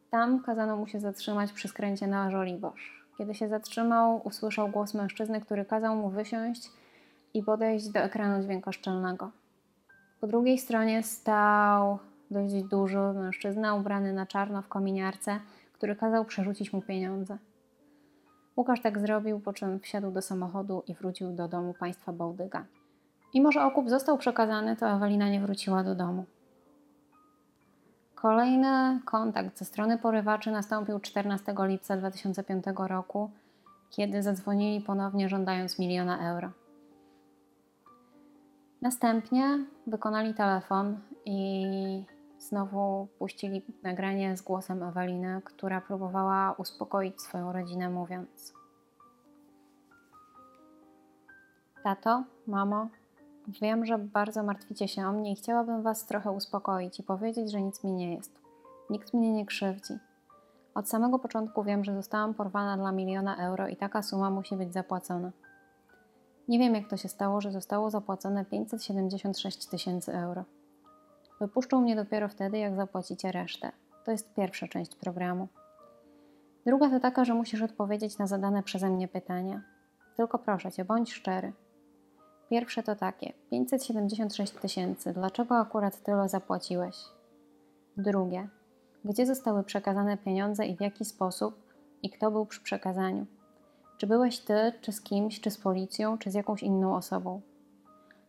Tam 0.09 0.43
kazano 0.43 0.77
mu 0.77 0.87
się 0.87 0.99
zatrzymać 0.99 1.51
przy 1.51 1.67
skręcie 1.67 2.07
na 2.07 2.31
Żoliborz. 2.31 2.96
Kiedy 3.17 3.33
się 3.33 3.47
zatrzymał, 3.47 4.21
usłyszał 4.23 4.69
głos 4.69 4.93
mężczyzny, 4.93 5.41
który 5.41 5.65
kazał 5.65 5.95
mu 5.95 6.09
wysiąść 6.09 6.71
i 7.33 7.43
podejść 7.43 7.89
do 7.89 7.99
ekranu 7.99 8.43
dźwiękoszczelnego. 8.43 9.31
Po 10.21 10.27
drugiej 10.27 10.57
stronie 10.57 11.03
stał 11.03 11.99
dość 12.31 12.63
duży 12.63 12.97
mężczyzna 12.97 13.75
ubrany 13.75 14.13
na 14.13 14.25
czarno 14.25 14.61
w 14.61 14.67
kominiarce, 14.67 15.39
który 15.73 15.95
kazał 15.95 16.25
przerzucić 16.25 16.73
mu 16.73 16.81
pieniądze. 16.81 17.37
Łukasz 18.57 18.81
tak 18.81 18.99
zrobił, 18.99 19.39
po 19.39 19.53
czym 19.53 19.79
wsiadł 19.79 20.11
do 20.11 20.21
samochodu 20.21 20.83
i 20.87 20.93
wrócił 20.93 21.31
do 21.31 21.47
domu 21.47 21.73
państwa 21.73 22.13
Bałdyga. 22.13 22.65
Mimo, 23.33 23.51
że 23.51 23.63
okup 23.63 23.89
został 23.89 24.17
przekazany, 24.17 24.75
to 24.75 24.87
Ewelina 24.87 25.29
nie 25.29 25.39
wróciła 25.39 25.83
do 25.83 25.95
domu. 25.95 26.25
Kolejny 28.21 29.01
kontakt 29.05 29.57
ze 29.57 29.65
strony 29.65 29.97
porywaczy 29.97 30.51
nastąpił 30.51 30.99
14 30.99 31.55
lipca 31.59 31.97
2005 31.97 32.65
roku, 32.77 33.31
kiedy 33.89 34.23
zadzwonili 34.23 34.81
ponownie 34.81 35.29
żądając 35.29 35.79
miliona 35.79 36.33
euro. 36.33 36.51
Następnie 38.81 39.65
wykonali 39.87 40.33
telefon 40.33 40.99
i 41.25 41.65
znowu 42.39 43.07
puścili 43.19 43.61
nagranie 43.83 44.37
z 44.37 44.41
głosem 44.41 44.83
Eweliny, 44.83 45.41
która 45.45 45.81
próbowała 45.81 46.51
uspokoić 46.51 47.21
swoją 47.21 47.53
rodzinę, 47.53 47.89
mówiąc: 47.89 48.53
Tato, 51.83 52.23
mamo, 52.47 52.89
wiem, 53.47 53.85
że 53.85 53.97
bardzo 53.97 54.43
martwicie 54.43 54.87
się 54.87 55.07
o 55.07 55.11
mnie 55.11 55.31
i 55.31 55.35
chciałabym 55.35 55.81
Was 55.83 56.05
trochę 56.05 56.31
uspokoić 56.31 56.99
i 56.99 57.03
powiedzieć, 57.03 57.51
że 57.51 57.61
nic 57.61 57.83
mi 57.83 57.91
nie 57.91 58.15
jest. 58.15 58.39
Nikt 58.89 59.13
mnie 59.13 59.31
nie 59.31 59.45
krzywdzi. 59.45 59.93
Od 60.75 60.89
samego 60.89 61.19
początku 61.19 61.63
wiem, 61.63 61.83
że 61.83 61.95
zostałam 61.95 62.33
porwana 62.33 62.77
dla 62.77 62.91
miliona 62.91 63.37
euro 63.37 63.67
i 63.67 63.75
taka 63.75 64.01
suma 64.01 64.29
musi 64.29 64.55
być 64.55 64.73
zapłacona. 64.73 65.31
Nie 66.47 66.59
wiem, 66.59 66.75
jak 66.75 66.89
to 66.89 66.97
się 66.97 67.09
stało, 67.09 67.41
że 67.41 67.51
zostało 67.51 67.89
zapłacone 67.89 68.45
576 68.45 69.67
tysięcy 69.67 70.13
euro. 70.13 70.43
Wypuszczą 71.39 71.81
mnie 71.81 71.95
dopiero 71.95 72.29
wtedy, 72.29 72.57
jak 72.57 72.75
zapłacicie 72.75 73.31
resztę. 73.31 73.71
To 74.05 74.11
jest 74.11 74.33
pierwsza 74.33 74.67
część 74.67 74.95
programu. 74.95 75.47
Druga 76.65 76.89
to 76.89 76.99
taka, 76.99 77.25
że 77.25 77.33
musisz 77.33 77.61
odpowiedzieć 77.61 78.17
na 78.17 78.27
zadane 78.27 78.63
przeze 78.63 78.89
mnie 78.89 79.07
pytania. 79.07 79.61
Tylko 80.15 80.39
proszę 80.39 80.71
cię, 80.71 80.85
bądź 80.85 81.13
szczery. 81.13 81.53
Pierwsze 82.49 82.83
to 82.83 82.95
takie: 82.95 83.33
576 83.49 84.53
tysięcy. 84.53 85.13
Dlaczego 85.13 85.57
akurat 85.57 86.03
tyle 86.03 86.29
zapłaciłeś? 86.29 86.95
Drugie: 87.97 88.47
gdzie 89.05 89.25
zostały 89.25 89.63
przekazane 89.63 90.17
pieniądze 90.17 90.65
i 90.65 90.77
w 90.77 90.81
jaki 90.81 91.05
sposób 91.05 91.73
i 92.03 92.09
kto 92.09 92.31
był 92.31 92.45
przy 92.45 92.61
przekazaniu? 92.61 93.25
Czy 93.97 94.07
byłeś 94.07 94.39
ty, 94.39 94.73
czy 94.81 94.91
z 94.91 95.01
kimś, 95.01 95.41
czy 95.41 95.51
z 95.51 95.57
policją, 95.57 96.17
czy 96.17 96.31
z 96.31 96.33
jakąś 96.33 96.63
inną 96.63 96.95
osobą? 96.95 97.41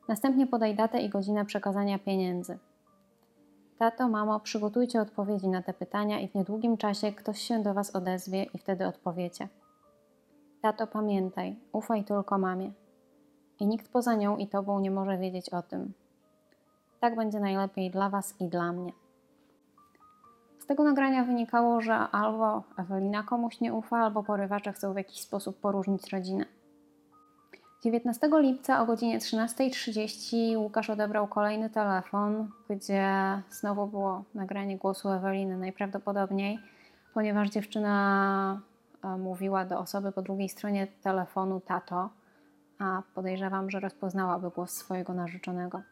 Następnie 0.08 0.46
podaj 0.46 0.76
datę 0.76 1.00
i 1.00 1.08
godzinę 1.08 1.44
przekazania 1.44 1.98
pieniędzy. 1.98 2.58
Tato, 3.78 4.08
mamo, 4.08 4.40
przygotujcie 4.40 5.00
odpowiedzi 5.00 5.48
na 5.48 5.62
te 5.62 5.74
pytania 5.74 6.20
i 6.20 6.28
w 6.28 6.34
niedługim 6.34 6.76
czasie 6.76 7.12
ktoś 7.12 7.40
się 7.40 7.62
do 7.62 7.74
Was 7.74 7.96
odezwie 7.96 8.44
i 8.44 8.58
wtedy 8.58 8.86
odpowiecie. 8.86 9.48
Tato, 10.62 10.86
pamiętaj, 10.86 11.56
ufaj 11.72 12.04
tylko 12.04 12.38
mamie. 12.38 12.72
I 13.60 13.66
nikt 13.66 13.88
poza 13.88 14.14
nią 14.14 14.36
i 14.36 14.46
Tobą 14.46 14.80
nie 14.80 14.90
może 14.90 15.18
wiedzieć 15.18 15.50
o 15.50 15.62
tym. 15.62 15.92
Tak 17.00 17.16
będzie 17.16 17.40
najlepiej 17.40 17.90
dla 17.90 18.10
Was 18.10 18.34
i 18.40 18.48
dla 18.48 18.72
mnie. 18.72 18.92
Z 20.58 20.66
tego 20.66 20.84
nagrania 20.84 21.24
wynikało, 21.24 21.80
że 21.80 21.94
albo 21.94 22.62
Ewelina 22.76 23.22
komuś 23.22 23.60
nie 23.60 23.74
ufa, 23.74 23.98
albo 23.98 24.22
porywacze 24.22 24.72
chcą 24.72 24.92
w 24.92 24.96
jakiś 24.96 25.20
sposób 25.20 25.60
poróżnić 25.60 26.12
rodzinę. 26.12 26.44
19 27.82 28.30
lipca 28.32 28.82
o 28.82 28.86
godzinie 28.86 29.18
13.30 29.18 30.58
Łukasz 30.58 30.90
odebrał 30.90 31.28
kolejny 31.28 31.70
telefon, 31.70 32.50
gdzie 32.70 33.12
znowu 33.50 33.86
było 33.86 34.24
nagranie 34.34 34.78
głosu 34.78 35.08
Eweliny 35.08 35.56
najprawdopodobniej, 35.56 36.58
ponieważ 37.14 37.50
dziewczyna 37.50 38.60
e, 39.04 39.08
mówiła 39.08 39.64
do 39.64 39.78
osoby 39.78 40.12
po 40.12 40.22
drugiej 40.22 40.48
stronie 40.48 40.86
telefonu 41.02 41.60
tato, 41.60 42.10
a 42.78 43.02
podejrzewam, 43.14 43.70
że 43.70 43.80
rozpoznałaby 43.80 44.50
głos 44.50 44.70
swojego 44.70 45.14
narzeczonego. 45.14 45.82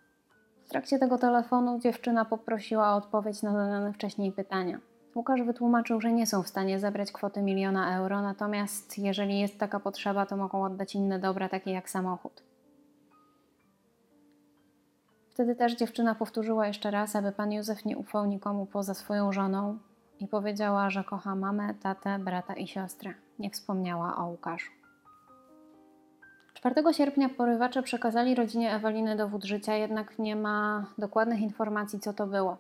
W 0.65 0.69
trakcie 0.69 0.99
tego 0.99 1.19
telefonu 1.19 1.79
dziewczyna 1.81 2.25
poprosiła 2.25 2.93
o 2.93 2.97
odpowiedź 2.97 3.43
na 3.43 3.53
zadane 3.53 3.93
wcześniej 3.93 4.33
pytania. 4.33 4.79
Łukasz 5.15 5.43
wytłumaczył, 5.43 6.01
że 6.01 6.13
nie 6.13 6.27
są 6.27 6.43
w 6.43 6.49
stanie 6.49 6.81
zebrać 6.81 7.13
kwoty 7.13 7.43
miliona 7.43 7.99
euro, 7.99 8.23
natomiast 8.23 8.99
jeżeli 8.99 9.41
jest 9.41 9.59
taka 9.59 9.81
potrzeba, 9.81 10.27
to 10.27 10.37
mogą 10.37 10.65
oddać 10.65 10.95
inne 10.95 11.19
dobra, 11.19 11.49
takie 11.49 11.71
jak 11.71 11.91
samochód. 11.91 12.43
Wtedy 15.31 15.55
też 15.55 15.77
dziewczyna 15.77 16.15
powtórzyła 16.15 16.67
jeszcze 16.67 16.91
raz, 16.91 17.17
aby 17.17 17.33
pan 17.33 17.53
Józef 17.53 17.85
nie 17.85 17.97
ufał 17.97 18.27
nikomu 18.27 18.67
poza 18.67 18.95
swoją 18.95 19.33
żoną 19.33 19.79
i 20.21 20.27
powiedziała, 20.29 20.91
że 20.91 21.05
kocha 21.05 21.35
mamę, 21.35 21.75
tatę, 21.75 22.19
brata 22.19 22.55
i 22.55 22.67
siostrę. 22.67 23.15
Nie 23.39 23.51
wspomniała 23.51 24.17
o 24.17 24.27
Łukaszu. 24.27 24.86
4 26.75 26.95
sierpnia 26.95 27.29
porywacze 27.29 27.83
przekazali 27.83 28.35
rodzinie 28.35 28.75
Eweliny 28.75 29.17
dowód 29.17 29.45
życia, 29.45 29.75
jednak 29.75 30.19
nie 30.19 30.37
ma 30.37 30.87
dokładnych 30.99 31.41
informacji, 31.41 32.01
co 32.01 32.13
to 32.13 32.27
było. 32.27 32.57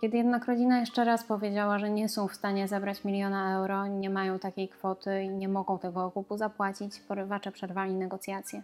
Kiedy 0.00 0.16
jednak 0.16 0.46
rodzina 0.46 0.80
jeszcze 0.80 1.04
raz 1.04 1.24
powiedziała, 1.24 1.78
że 1.78 1.90
nie 1.90 2.08
są 2.08 2.28
w 2.28 2.34
stanie 2.34 2.68
zebrać 2.68 3.04
miliona 3.04 3.56
euro, 3.56 3.86
nie 3.86 4.10
mają 4.10 4.38
takiej 4.38 4.68
kwoty 4.68 5.22
i 5.22 5.28
nie 5.28 5.48
mogą 5.48 5.78
tego 5.78 6.04
okupu 6.04 6.36
zapłacić, 6.36 7.00
porywacze 7.00 7.52
przerwali 7.52 7.94
negocjacje. 7.94 8.62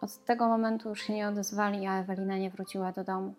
Od 0.00 0.24
tego 0.24 0.48
momentu 0.48 0.88
już 0.88 1.02
się 1.02 1.12
nie 1.12 1.28
odezwali, 1.28 1.86
a 1.86 2.00
Ewelina 2.00 2.36
nie 2.38 2.50
wróciła 2.50 2.92
do 2.92 3.04
domu. 3.04 3.34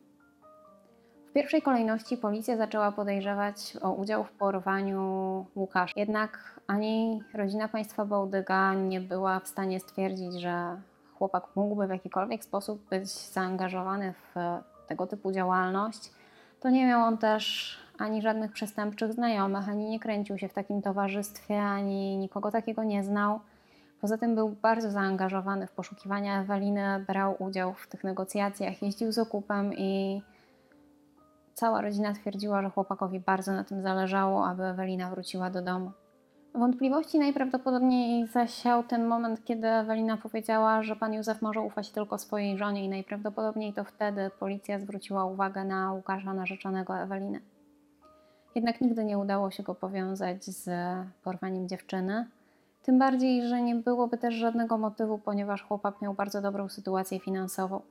W 1.34 1.36
pierwszej 1.36 1.62
kolejności 1.62 2.18
policja 2.18 2.58
zaczęła 2.58 2.92
podejrzewać 2.92 3.78
o 3.82 3.92
udział 3.92 4.24
w 4.24 4.32
porwaniu 4.32 5.46
Łukasza. 5.56 5.94
Jednak 5.96 6.60
ani 6.68 7.24
rodzina 7.34 7.68
państwa 7.68 8.06
Bałdyga 8.06 8.74
nie 8.74 9.02
była 9.02 9.40
w 9.40 9.48
stanie 9.48 9.80
stwierdzić, 9.80 10.42
że 10.42 10.82
chłopak 11.18 11.44
mógłby 11.56 11.88
w 11.88 11.90
jakikolwiek 11.90 12.44
sposób 12.44 12.90
być 12.90 13.10
zaangażowany 13.10 14.14
w 14.14 14.36
tego 14.88 15.08
typu 15.08 15.32
działalność. 15.32 16.12
To 16.60 16.70
nie 16.70 16.86
miał 16.86 17.02
on 17.02 17.18
też 17.18 17.78
ani 18.00 18.22
żadnych 18.22 18.52
przestępczych 18.52 19.14
znajomych, 19.14 19.70
ani 19.70 19.90
nie 19.90 20.00
kręcił 20.00 20.38
się 20.38 20.48
w 20.48 20.54
takim 20.54 20.82
towarzystwie, 20.82 21.62
ani 21.62 22.18
nikogo 22.18 22.52
takiego 22.52 22.84
nie 22.84 23.04
znał. 23.04 23.40
Poza 24.02 24.18
tym 24.18 24.36
był 24.36 24.50
bardzo 24.50 24.92
zaangażowany 24.92 25.68
w 25.68 25.72
poszukiwania 25.72 26.42
Eweliny, 26.42 27.06
brał 27.08 27.36
udział 27.40 27.74
w 27.74 27.88
tych 27.88 28.04
negocjacjach, 28.04 28.82
jeździł 28.82 29.12
z 29.12 29.18
okupem 29.18 29.74
i 29.74 30.22
cała 31.54 31.82
rodzina 31.82 32.14
twierdziła, 32.14 32.62
że 32.62 32.70
chłopakowi 32.70 33.20
bardzo 33.20 33.52
na 33.52 33.64
tym 33.64 33.82
zależało, 33.82 34.48
aby 34.48 34.64
Ewelina 34.64 35.10
wróciła 35.10 35.50
do 35.50 35.62
domu. 35.62 35.92
Wątpliwości 36.56 37.20
najprawdopodobniej 37.20 38.28
zasiał 38.28 38.84
ten 38.84 39.06
moment, 39.06 39.46
kiedy 39.46 39.68
Ewelina 39.68 40.18
powiedziała, 40.18 40.84
że 40.84 40.96
pan 40.96 41.14
Józef 41.14 41.42
może 41.42 41.62
ufać 41.62 41.90
tylko 41.90 42.18
swojej 42.18 42.58
żonie 42.58 42.86
i 42.86 42.90
najprawdopodobniej 42.90 43.74
to 43.74 43.84
wtedy 43.84 44.32
policja 44.40 44.80
zwróciła 44.80 45.26
uwagę 45.26 45.64
na 45.64 45.94
Łukasza 45.94 46.34
narzeczonego 46.34 46.98
Eweliny. 46.98 47.40
Jednak 48.56 48.82
nigdy 48.82 49.06
nie 49.06 49.18
udało 49.18 49.52
się 49.52 49.64
go 49.64 49.76
powiązać 49.76 50.46
z 50.46 50.70
porwaniem 51.24 51.68
dziewczyny. 51.68 52.26
Tym 52.84 53.00
bardziej, 53.00 53.48
że 53.48 53.62
nie 53.62 53.76
byłoby 53.76 54.18
też 54.18 54.34
żadnego 54.34 54.78
motywu, 54.78 55.18
ponieważ 55.18 55.64
chłopak 55.64 56.02
miał 56.02 56.14
bardzo 56.14 56.42
dobrą 56.42 56.70
sytuację 56.70 57.20
finansową. 57.20 57.82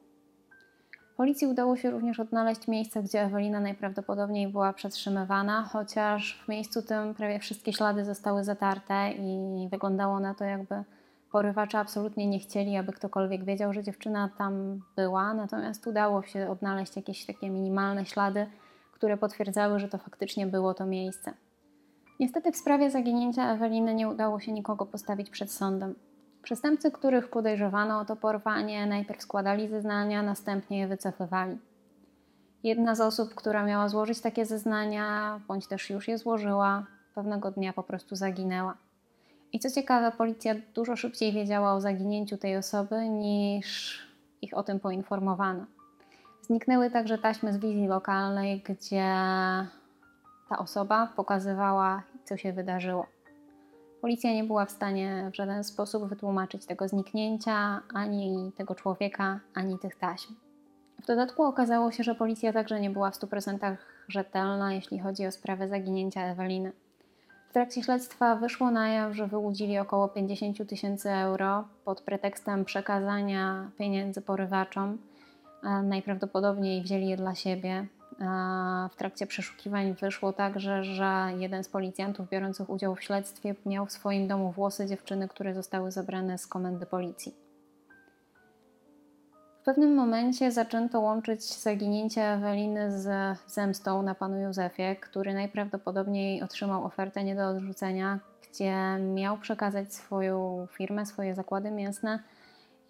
Policji 1.16 1.46
udało 1.46 1.76
się 1.76 1.90
również 1.90 2.20
odnaleźć 2.20 2.68
miejsce, 2.68 3.02
gdzie 3.02 3.22
Ewelina 3.22 3.60
najprawdopodobniej 3.60 4.48
była 4.48 4.72
przetrzymywana, 4.72 5.62
chociaż 5.62 6.42
w 6.44 6.48
miejscu 6.48 6.82
tym 6.82 7.14
prawie 7.14 7.38
wszystkie 7.38 7.72
ślady 7.72 8.04
zostały 8.04 8.44
zatarte 8.44 9.12
i 9.12 9.68
wyglądało 9.70 10.20
na 10.20 10.34
to, 10.34 10.44
jakby 10.44 10.84
porywacze 11.32 11.78
absolutnie 11.78 12.26
nie 12.26 12.38
chcieli, 12.38 12.76
aby 12.76 12.92
ktokolwiek 12.92 13.44
wiedział, 13.44 13.72
że 13.72 13.82
dziewczyna 13.82 14.30
tam 14.38 14.82
była. 14.96 15.34
Natomiast 15.34 15.86
udało 15.86 16.22
się 16.22 16.50
odnaleźć 16.50 16.96
jakieś 16.96 17.26
takie 17.26 17.50
minimalne 17.50 18.06
ślady, 18.06 18.46
które 18.92 19.16
potwierdzały, 19.16 19.78
że 19.78 19.88
to 19.88 19.98
faktycznie 19.98 20.46
było 20.46 20.74
to 20.74 20.86
miejsce. 20.86 21.34
Niestety 22.20 22.52
w 22.52 22.56
sprawie 22.56 22.90
zaginięcia 22.90 23.52
Eweliny 23.52 23.94
nie 23.94 24.08
udało 24.08 24.40
się 24.40 24.52
nikogo 24.52 24.86
postawić 24.86 25.30
przed 25.30 25.52
sądem. 25.52 25.94
Przestępcy, 26.42 26.90
których 26.90 27.28
podejrzewano 27.28 28.00
o 28.00 28.04
to 28.04 28.16
porwanie, 28.16 28.86
najpierw 28.86 29.22
składali 29.22 29.68
zeznania, 29.68 30.22
następnie 30.22 30.78
je 30.78 30.86
wycofywali. 30.86 31.58
Jedna 32.62 32.94
z 32.94 33.00
osób, 33.00 33.34
która 33.34 33.64
miała 33.64 33.88
złożyć 33.88 34.20
takie 34.20 34.46
zeznania, 34.46 35.40
bądź 35.48 35.66
też 35.66 35.90
już 35.90 36.08
je 36.08 36.18
złożyła, 36.18 36.86
pewnego 37.14 37.50
dnia 37.50 37.72
po 37.72 37.82
prostu 37.82 38.16
zaginęła. 38.16 38.76
I 39.52 39.58
co 39.58 39.70
ciekawe, 39.70 40.12
policja 40.18 40.54
dużo 40.74 40.96
szybciej 40.96 41.32
wiedziała 41.32 41.74
o 41.74 41.80
zaginięciu 41.80 42.36
tej 42.36 42.56
osoby 42.56 43.08
niż 43.08 43.98
ich 44.42 44.56
o 44.56 44.62
tym 44.62 44.80
poinformowano. 44.80 45.66
Zniknęły 46.42 46.90
także 46.90 47.18
taśmy 47.18 47.52
z 47.52 47.56
wizji 47.56 47.86
lokalnej, 47.86 48.60
gdzie 48.60 49.14
ta 50.48 50.58
osoba 50.58 51.12
pokazywała, 51.16 52.02
co 52.24 52.36
się 52.36 52.52
wydarzyło. 52.52 53.06
Policja 54.02 54.32
nie 54.32 54.44
była 54.44 54.66
w 54.66 54.70
stanie 54.70 55.30
w 55.32 55.36
żaden 55.36 55.64
sposób 55.64 56.08
wytłumaczyć 56.08 56.66
tego 56.66 56.88
zniknięcia, 56.88 57.80
ani 57.94 58.52
tego 58.56 58.74
człowieka, 58.74 59.40
ani 59.54 59.78
tych 59.78 59.96
taśm. 59.96 60.34
W 61.02 61.06
dodatku 61.06 61.42
okazało 61.42 61.92
się, 61.92 62.04
że 62.04 62.14
policja 62.14 62.52
także 62.52 62.80
nie 62.80 62.90
była 62.90 63.10
w 63.10 63.14
100% 63.14 63.76
rzetelna, 64.08 64.74
jeśli 64.74 64.98
chodzi 64.98 65.26
o 65.26 65.32
sprawę 65.32 65.68
zaginięcia 65.68 66.20
Eweliny. 66.20 66.72
W 67.50 67.52
trakcie 67.52 67.82
śledztwa 67.82 68.36
wyszło 68.36 68.70
na 68.70 68.88
jaw, 68.88 69.14
że 69.14 69.26
wyłudzili 69.26 69.78
około 69.78 70.08
50 70.08 70.68
tysięcy 70.68 71.10
euro 71.10 71.68
pod 71.84 72.00
pretekstem 72.00 72.64
przekazania 72.64 73.70
pieniędzy 73.78 74.20
porywaczom. 74.20 74.98
Najprawdopodobniej 75.82 76.82
wzięli 76.82 77.08
je 77.08 77.16
dla 77.16 77.34
siebie, 77.34 77.86
w 78.92 78.96
trakcie 78.96 79.26
przeszukiwań 79.26 79.94
wyszło 79.94 80.32
także, 80.32 80.84
że 80.84 81.28
jeden 81.38 81.64
z 81.64 81.68
policjantów 81.68 82.28
biorących 82.28 82.70
udział 82.70 82.94
w 82.94 83.02
śledztwie 83.02 83.54
miał 83.66 83.86
w 83.86 83.92
swoim 83.92 84.28
domu 84.28 84.52
włosy 84.52 84.86
dziewczyny, 84.86 85.28
które 85.28 85.54
zostały 85.54 85.90
zabrane 85.90 86.38
z 86.38 86.46
komendy 86.46 86.86
policji. 86.86 87.34
W 89.60 89.64
pewnym 89.64 89.94
momencie 89.94 90.52
zaczęto 90.52 91.00
łączyć 91.00 91.44
zaginięcie 91.44 92.22
Eweliny 92.22 93.00
z 93.00 93.38
zemstą 93.46 94.02
na 94.02 94.14
panu 94.14 94.40
Józefie, 94.40 94.96
który 95.00 95.34
najprawdopodobniej 95.34 96.42
otrzymał 96.42 96.84
ofertę 96.84 97.24
nie 97.24 97.34
do 97.36 97.48
odrzucenia, 97.48 98.18
gdzie 98.50 98.74
miał 99.14 99.38
przekazać 99.38 99.94
swoją 99.94 100.66
firmę, 100.72 101.06
swoje 101.06 101.34
zakłady 101.34 101.70
mięsne 101.70 102.18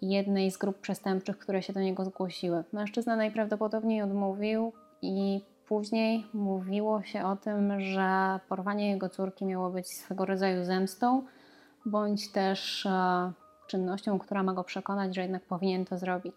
jednej 0.01 0.51
z 0.51 0.57
grup 0.57 0.79
przestępczych, 0.79 1.39
które 1.39 1.61
się 1.61 1.73
do 1.73 1.79
niego 1.79 2.05
zgłosiły. 2.05 2.63
Mężczyzna 2.73 3.15
najprawdopodobniej 3.15 4.01
odmówił, 4.01 4.73
i 5.03 5.45
później 5.67 6.25
mówiło 6.33 7.03
się 7.03 7.25
o 7.25 7.35
tym, 7.35 7.81
że 7.81 8.39
porwanie 8.49 8.89
jego 8.89 9.09
córki 9.09 9.45
miało 9.45 9.69
być 9.69 9.87
swego 9.87 10.25
rodzaju 10.25 10.63
zemstą, 10.63 11.23
bądź 11.85 12.31
też 12.31 12.85
e, 12.85 13.31
czynnością, 13.67 14.19
która 14.19 14.43
ma 14.43 14.53
go 14.53 14.63
przekonać, 14.63 15.15
że 15.15 15.21
jednak 15.21 15.43
powinien 15.43 15.85
to 15.85 15.97
zrobić. 15.97 16.35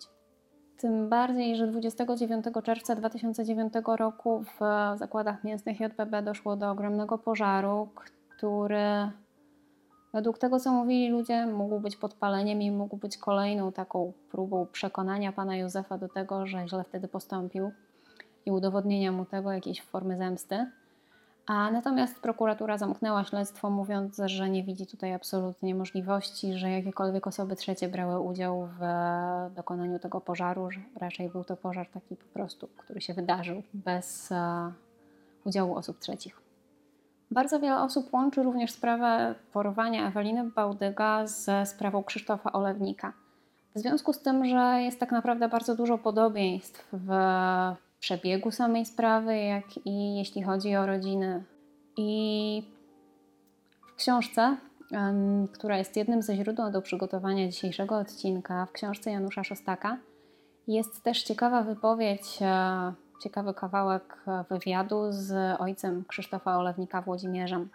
Tym 0.79 1.09
bardziej, 1.09 1.57
że 1.57 1.67
29 1.67 2.45
czerwca 2.65 2.97
2009 2.97 3.73
roku 3.87 4.45
w 4.45 4.61
zakładach 4.99 5.45
mięsnych 5.45 5.81
JBB 5.81 6.23
doszło 6.23 6.57
do 6.57 6.71
ogromnego 6.71 7.19
pożaru, 7.19 7.89
który 8.37 9.11
według 10.13 10.39
tego, 10.39 10.61
co 10.61 10.73
mówili 10.73 11.09
ludzie, 11.09 11.47
mógł 11.47 11.81
być 11.81 11.97
podpaleniem 11.97 12.63
i 12.63 12.71
mógł 12.71 12.97
być 12.97 13.19
kolejną 13.19 13.73
taką 13.73 14.13
próbą 14.31 14.67
przekonania 14.73 15.33
pana 15.33 15.57
Józefa 15.57 15.99
do 15.99 16.09
tego, 16.09 16.47
że 16.47 16.69
źle 16.69 16.85
wtedy 16.85 17.09
postąpił 17.09 17.71
i 18.47 18.51
udowodnienia 18.51 19.13
mu 19.13 19.25
tego 19.25 19.53
jakiejś 19.53 19.83
formy 19.83 20.17
zemsty. 20.17 20.67
A 21.47 21.71
natomiast 21.71 22.21
prokuratura 22.21 22.79
zamknęła 22.79 23.25
śledztwo, 23.25 23.71
mówiąc, 23.71 24.21
że 24.25 24.51
nie 24.51 24.63
widzi 24.63 24.87
tutaj 24.87 25.15
absolutnie 25.15 25.75
możliwości, 25.75 26.59
że 26.59 26.71
jakiekolwiek 26.71 27.27
osoby 27.27 27.57
trzecie 27.57 27.89
brały 27.89 28.21
udział 28.21 28.69
w 28.79 28.85
dokonaniu 29.55 29.99
tego 29.99 30.21
pożaru, 30.21 30.71
że 30.71 30.81
raczej 30.97 31.29
był 31.29 31.45
to 31.45 31.57
pożar 31.57 31.87
taki 31.89 32.17
po 32.17 32.25
prostu, 32.25 32.69
który 32.77 33.01
się 33.01 33.15
wydarzył 33.15 33.63
bez 33.75 34.33
e, 34.33 34.73
udziału 35.45 35.75
osób 35.75 35.99
trzecich. 35.99 36.41
Bardzo 37.31 37.61
wiele 37.61 37.81
osób 37.81 38.13
łączy 38.13 38.43
również 38.43 38.71
sprawę 38.71 39.35
porwania 39.53 40.09
Eweliny 40.09 40.45
Bałdyga 40.45 41.27
ze 41.27 41.67
sprawą 41.67 42.05
Krzysztofa 42.05 42.53
Olewnika. 42.53 43.13
W 43.75 43.79
związku 43.79 44.13
z 44.13 44.23
tym, 44.23 44.45
że 44.45 44.83
jest 44.83 45.01
tak 45.01 45.13
naprawdę 45.13 45.49
bardzo 45.49 45.77
dużo 45.77 45.99
podobieństw 45.99 46.89
w 46.93 47.11
przebiegu 48.07 48.51
samej 48.51 48.87
sprawy, 48.87 49.37
jak 49.37 49.65
i 49.85 50.17
jeśli 50.17 50.43
chodzi 50.43 50.77
o 50.77 50.87
rodziny. 50.87 51.45
I 51.97 52.63
w 53.87 53.95
książce, 53.95 54.57
która 55.53 55.79
jest 55.79 55.97
jednym 55.97 56.23
ze 56.23 56.37
źródeł 56.37 56.71
do 56.71 56.83
przygotowania 56.83 57.49
dzisiejszego 57.49 57.99
odcinka, 57.99 58.67
w 58.67 58.73
książce 58.73 59.11
Janusza 59.11 59.45
Szostaka, 59.45 59.99
jest 60.69 61.03
też 61.03 61.23
ciekawa 61.23 61.63
wypowiedź, 61.63 62.39
e, 62.41 62.93
ciekawy 63.23 63.55
kawałek 63.55 64.25
wywiadu 64.51 65.03
z 65.09 65.61
ojcem 65.61 66.05
Krzysztofa 66.09 66.59
Olewnika 66.59 67.03
Włodzimierzem. 67.03 67.69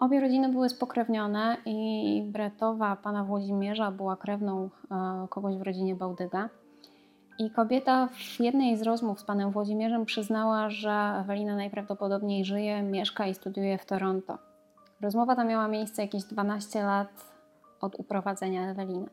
Obie 0.00 0.20
rodziny 0.20 0.48
były 0.48 0.68
spokrewnione 0.68 1.56
i 1.66 2.22
bretowa 2.26 2.96
pana 2.96 3.24
Włodzimierza 3.24 3.90
była 3.90 4.16
krewną 4.16 4.70
e, 4.90 5.26
kogoś 5.30 5.56
w 5.56 5.62
rodzinie 5.62 5.94
Bałdyga. 5.94 6.48
I 7.38 7.50
kobieta 7.50 8.08
w 8.12 8.40
jednej 8.40 8.76
z 8.76 8.82
rozmów 8.82 9.20
z 9.20 9.24
panem 9.24 9.50
Włodzimierzem 9.50 10.04
przyznała, 10.04 10.70
że 10.70 11.20
Ewelina 11.20 11.56
najprawdopodobniej 11.56 12.44
żyje, 12.44 12.82
mieszka 12.82 13.26
i 13.26 13.34
studiuje 13.34 13.78
w 13.78 13.86
Toronto. 13.86 14.38
Rozmowa 15.00 15.36
ta 15.36 15.44
miała 15.44 15.68
miejsce 15.68 16.02
jakieś 16.02 16.24
12 16.24 16.82
lat 16.84 17.08
od 17.80 17.94
uprowadzenia 17.94 18.70
Eweliny. 18.70 19.08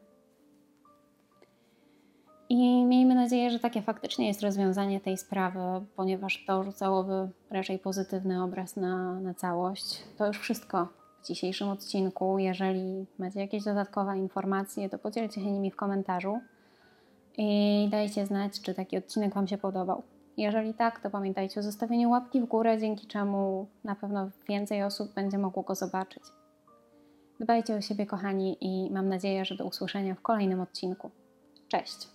I 2.49 2.85
miejmy 2.85 3.15
nadzieję, 3.15 3.49
że 3.49 3.59
takie 3.59 3.81
faktycznie 3.81 4.27
jest 4.27 4.41
rozwiązanie 4.41 4.99
tej 4.99 5.17
sprawy, 5.17 5.59
ponieważ 5.95 6.45
to 6.47 6.63
rzucałoby 6.63 7.29
raczej 7.49 7.79
pozytywny 7.79 8.43
obraz 8.43 8.75
na, 8.75 9.19
na 9.19 9.33
całość. 9.33 10.03
To 10.17 10.27
już 10.27 10.39
wszystko 10.39 10.87
w 11.23 11.27
dzisiejszym 11.27 11.69
odcinku. 11.69 12.39
Jeżeli 12.39 13.05
macie 13.19 13.39
jakieś 13.39 13.63
dodatkowe 13.63 14.17
informacje, 14.17 14.89
to 14.89 14.99
podzielcie 14.99 15.41
się 15.41 15.51
nimi 15.51 15.71
w 15.71 15.75
komentarzu 15.75 16.39
i 17.37 17.87
dajcie 17.91 18.25
znać, 18.25 18.61
czy 18.61 18.73
taki 18.73 18.97
odcinek 18.97 19.33
Wam 19.33 19.47
się 19.47 19.57
podobał. 19.57 20.03
Jeżeli 20.37 20.73
tak, 20.73 20.99
to 20.99 21.09
pamiętajcie 21.09 21.59
o 21.59 21.63
zostawieniu 21.63 22.09
łapki 22.09 22.41
w 22.41 22.45
górę, 22.45 22.77
dzięki 22.79 23.07
czemu 23.07 23.67
na 23.83 23.95
pewno 23.95 24.29
więcej 24.49 24.83
osób 24.83 25.13
będzie 25.13 25.37
mogło 25.37 25.63
go 25.63 25.75
zobaczyć. 25.75 26.23
Dbajcie 27.39 27.75
o 27.75 27.81
siebie, 27.81 28.05
kochani, 28.05 28.57
i 28.61 28.91
mam 28.91 29.09
nadzieję, 29.09 29.45
że 29.45 29.55
do 29.55 29.65
usłyszenia 29.65 30.15
w 30.15 30.21
kolejnym 30.21 30.61
odcinku. 30.61 31.11
Cześć! 31.67 32.14